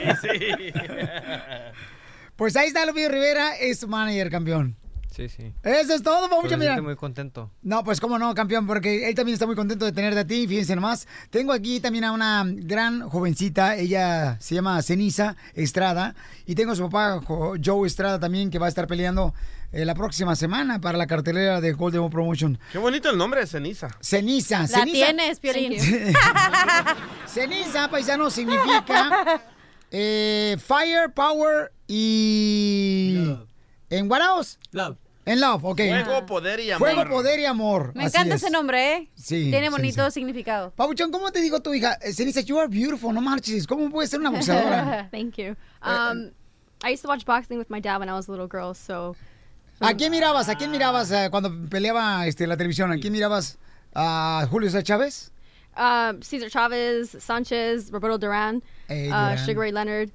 [2.36, 4.78] Pues ahí está Lupillo Rivera, es tu manager, campeón.
[5.20, 5.54] Sí, sí.
[5.64, 6.58] Eso es todo, me mira.
[6.74, 7.52] siento muy contento.
[7.62, 10.48] No, pues cómo no, campeón, porque él también está muy contento de tenerte a ti,
[10.48, 11.08] fíjense nomás.
[11.30, 16.16] Tengo aquí también a una gran jovencita, ella se llama Ceniza Estrada,
[16.46, 19.34] y tengo a su papá, Jo- Joe Estrada, también, que va a estar peleando
[19.74, 22.58] eh, la próxima semana para la cartelera de Golden Boy Promotion.
[22.72, 23.90] Qué bonito el nombre de ceniza.
[24.00, 25.06] Ceniza, La ceniza.
[25.08, 25.74] tienes, Piolín.
[27.26, 29.42] Ceniza, paisano, significa
[29.92, 33.36] eh, fire, power y...
[33.92, 34.58] ¿En what else?
[34.72, 34.98] Love.
[35.30, 35.78] En love, ok.
[35.78, 36.90] Fuego, poder y amor.
[36.94, 37.92] Fuego, poder y amor.
[37.96, 38.44] Me Así encanta es.
[38.44, 39.10] ese nombre, ¿eh?
[39.16, 40.12] Sí, Tiene bonito Ceniza.
[40.12, 40.72] significado.
[40.72, 41.98] Pabuchón, ¿cómo te digo tu hija?
[42.02, 43.68] Eh, Ceniza, you are beautiful, no marches.
[43.68, 45.08] ¿Cómo puedes ser una boxeadora?
[45.12, 45.56] Thank you.
[45.84, 46.32] Um,
[46.84, 49.16] I used to watch boxing with my dad when I was a little girl, so
[49.82, 50.50] ¿A quién mirabas?
[50.50, 52.92] ¿A quién mirabas eh, cuando peleaba este, la televisión?
[52.92, 53.58] ¿A quién mirabas?
[53.94, 55.32] ¿A Julio César Chávez?
[55.78, 59.38] um, Cesar Chavez, Sanchez, Roberto Duran, Hey, uh, Duran.
[59.46, 60.10] Sugar Ray Leonard,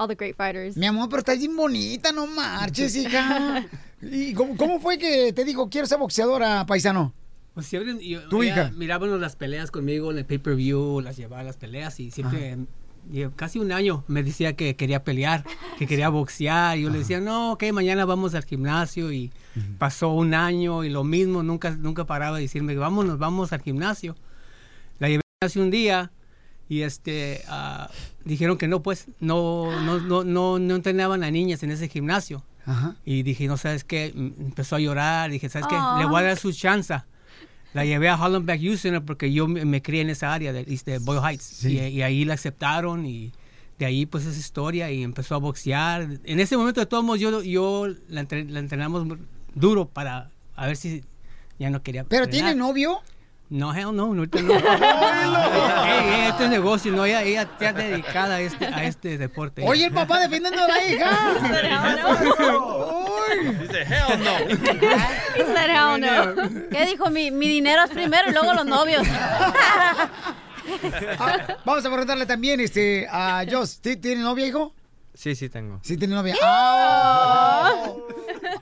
[0.00, 0.76] all the great fighters.
[0.76, 3.66] Mi amor, pero estás bien bonita, no marches, hija.
[4.02, 7.12] ¿Y cómo, cómo fue que te dijo, quiero ser boxeadora, paisano?
[7.54, 8.70] Pues siempre, yo- Tu ella hija.
[8.76, 12.56] Mirábamos las peleas conmigo en el pay-per-view, las llevaba a las peleas y siempre,
[13.12, 15.44] y casi un año me decía que quería pelear,
[15.78, 16.78] que quería boxear.
[16.78, 19.12] Y yo le decía, no, ok, mañana vamos al gimnasio.
[19.12, 19.30] Y
[19.78, 24.16] pasó un año y lo mismo, nunca, nunca paraba de decirme, vámonos, vamos al gimnasio.
[24.98, 26.10] La llevé hace un día
[26.70, 27.90] y este ah,
[28.24, 32.42] dijeron que no, pues, no, no, no, no, no entrenaban a niñas en ese gimnasio.
[32.64, 32.94] Ajá.
[33.04, 35.30] Y dije, no sabes qué, empezó a llorar.
[35.30, 35.74] Dije, ¿sabes qué?
[35.74, 35.98] Aw.
[35.98, 36.94] Le voy a dar su chance.
[37.74, 40.64] La llevé a Hollenbeck Youth Center porque yo me, me crié en esa área de,
[40.64, 41.64] de Boyle Heights.
[41.64, 43.32] Y, y ahí la aceptaron y
[43.78, 46.20] de ahí pues esa historia y empezó a boxear.
[46.24, 49.06] En ese momento de todos modos yo, yo la, entre- la entrenamos
[49.54, 51.02] duro para a ver si
[51.58, 52.50] ya no quería ¿Pero entrenar.
[52.52, 53.00] tiene novio?
[53.50, 54.22] No, hell no, no, no.
[54.32, 59.64] Ey, ey, esto es negocio, no, ella, ella está dedicada a este, a este deporte.
[59.66, 61.10] Oye, el papá defendiendo a la hija.
[63.60, 64.38] Dice, hell no.
[65.36, 66.68] He said, hell no.
[66.70, 67.10] ¿Qué dijo?
[67.10, 69.02] Mi, mi dinero es primero y luego los novios.
[71.18, 73.80] Ah, vamos a preguntarle también este, a Joss.
[73.80, 74.72] ¿Ti- ¿Tiene novia, hijo?
[75.14, 75.80] Sí, sí tengo.
[75.82, 76.36] Sí, tiene novia.
[76.42, 77.72] ¡Ah!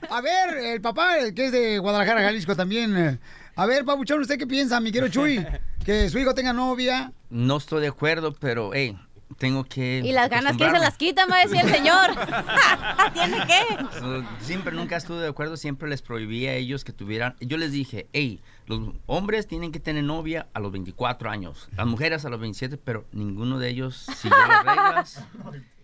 [0.09, 3.19] A ver, el papá, que es de Guadalajara, Jalisco también.
[3.59, 5.45] A ver, Pabuchón, ¿usted qué piensa, mi querido Chuy?
[5.83, 7.11] Que su hijo tenga novia.
[7.29, 8.97] No estoy de acuerdo, pero, hey,
[9.37, 10.01] tengo que.
[10.01, 11.25] Y las ganas, ¿quién se las quita?
[11.25, 12.11] Me va a decir el señor.
[13.13, 13.99] ¿Tiene qué?
[13.99, 17.35] So, Siempre, nunca estuve de acuerdo, siempre les prohibí a ellos que tuvieran.
[17.41, 21.85] Yo les dije, hey, los hombres tienen que tener novia a los 24 años, las
[21.85, 25.25] mujeres a los 27, pero ninguno de ellos siguió las reglas.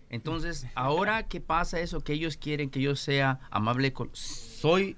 [0.08, 4.08] Entonces, ahora que pasa eso, que ellos quieren que yo sea amable con...
[4.14, 4.96] Soy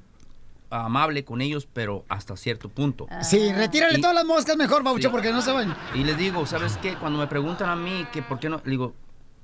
[0.70, 3.06] amable con ellos, pero hasta cierto punto.
[3.22, 5.12] Sí, retírale Y- todas las moscas mejor, Baucho, Sí.
[5.12, 5.74] porque no se van.
[5.94, 6.94] Y les digo, ¿sabes qué?
[6.96, 8.94] Cuando me preguntan a mí que por qué no, le digo,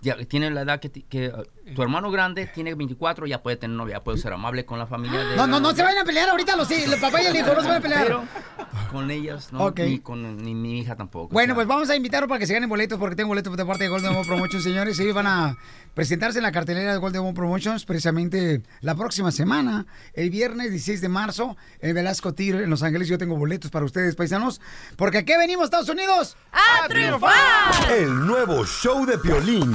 [0.01, 4.05] ya tiene la edad que, uh, tu hermano grande tiene 24, ya puede tener novia,
[4.05, 6.29] puede ser amable con la familia de No, no, la no se vayan a pelear
[6.29, 8.03] ahorita los, el papá y el hijo, no se van a pelear.
[8.05, 8.25] Pero
[8.95, 9.81] con ellas, no, Ok.
[9.81, 11.33] ni con ni mi hija tampoco.
[11.33, 13.85] Bueno, pues vamos a invitarlos para que se ganen boletos porque tengo boletos de parte
[13.85, 14.99] de Golden Home Promotions, señores.
[15.01, 15.59] Ellos van a
[15.95, 21.01] presentarse en la cartelera de Golden Home Promotions precisamente la próxima semana, el viernes 16
[21.01, 23.09] de marzo, en Velasco Tir, en Los Ángeles.
[23.09, 24.61] Yo tengo boletos para ustedes, paisanos,
[24.97, 27.93] porque aquí venimos, Estados Unidos, a triunfar.
[27.93, 29.75] El nuevo show de Piolín.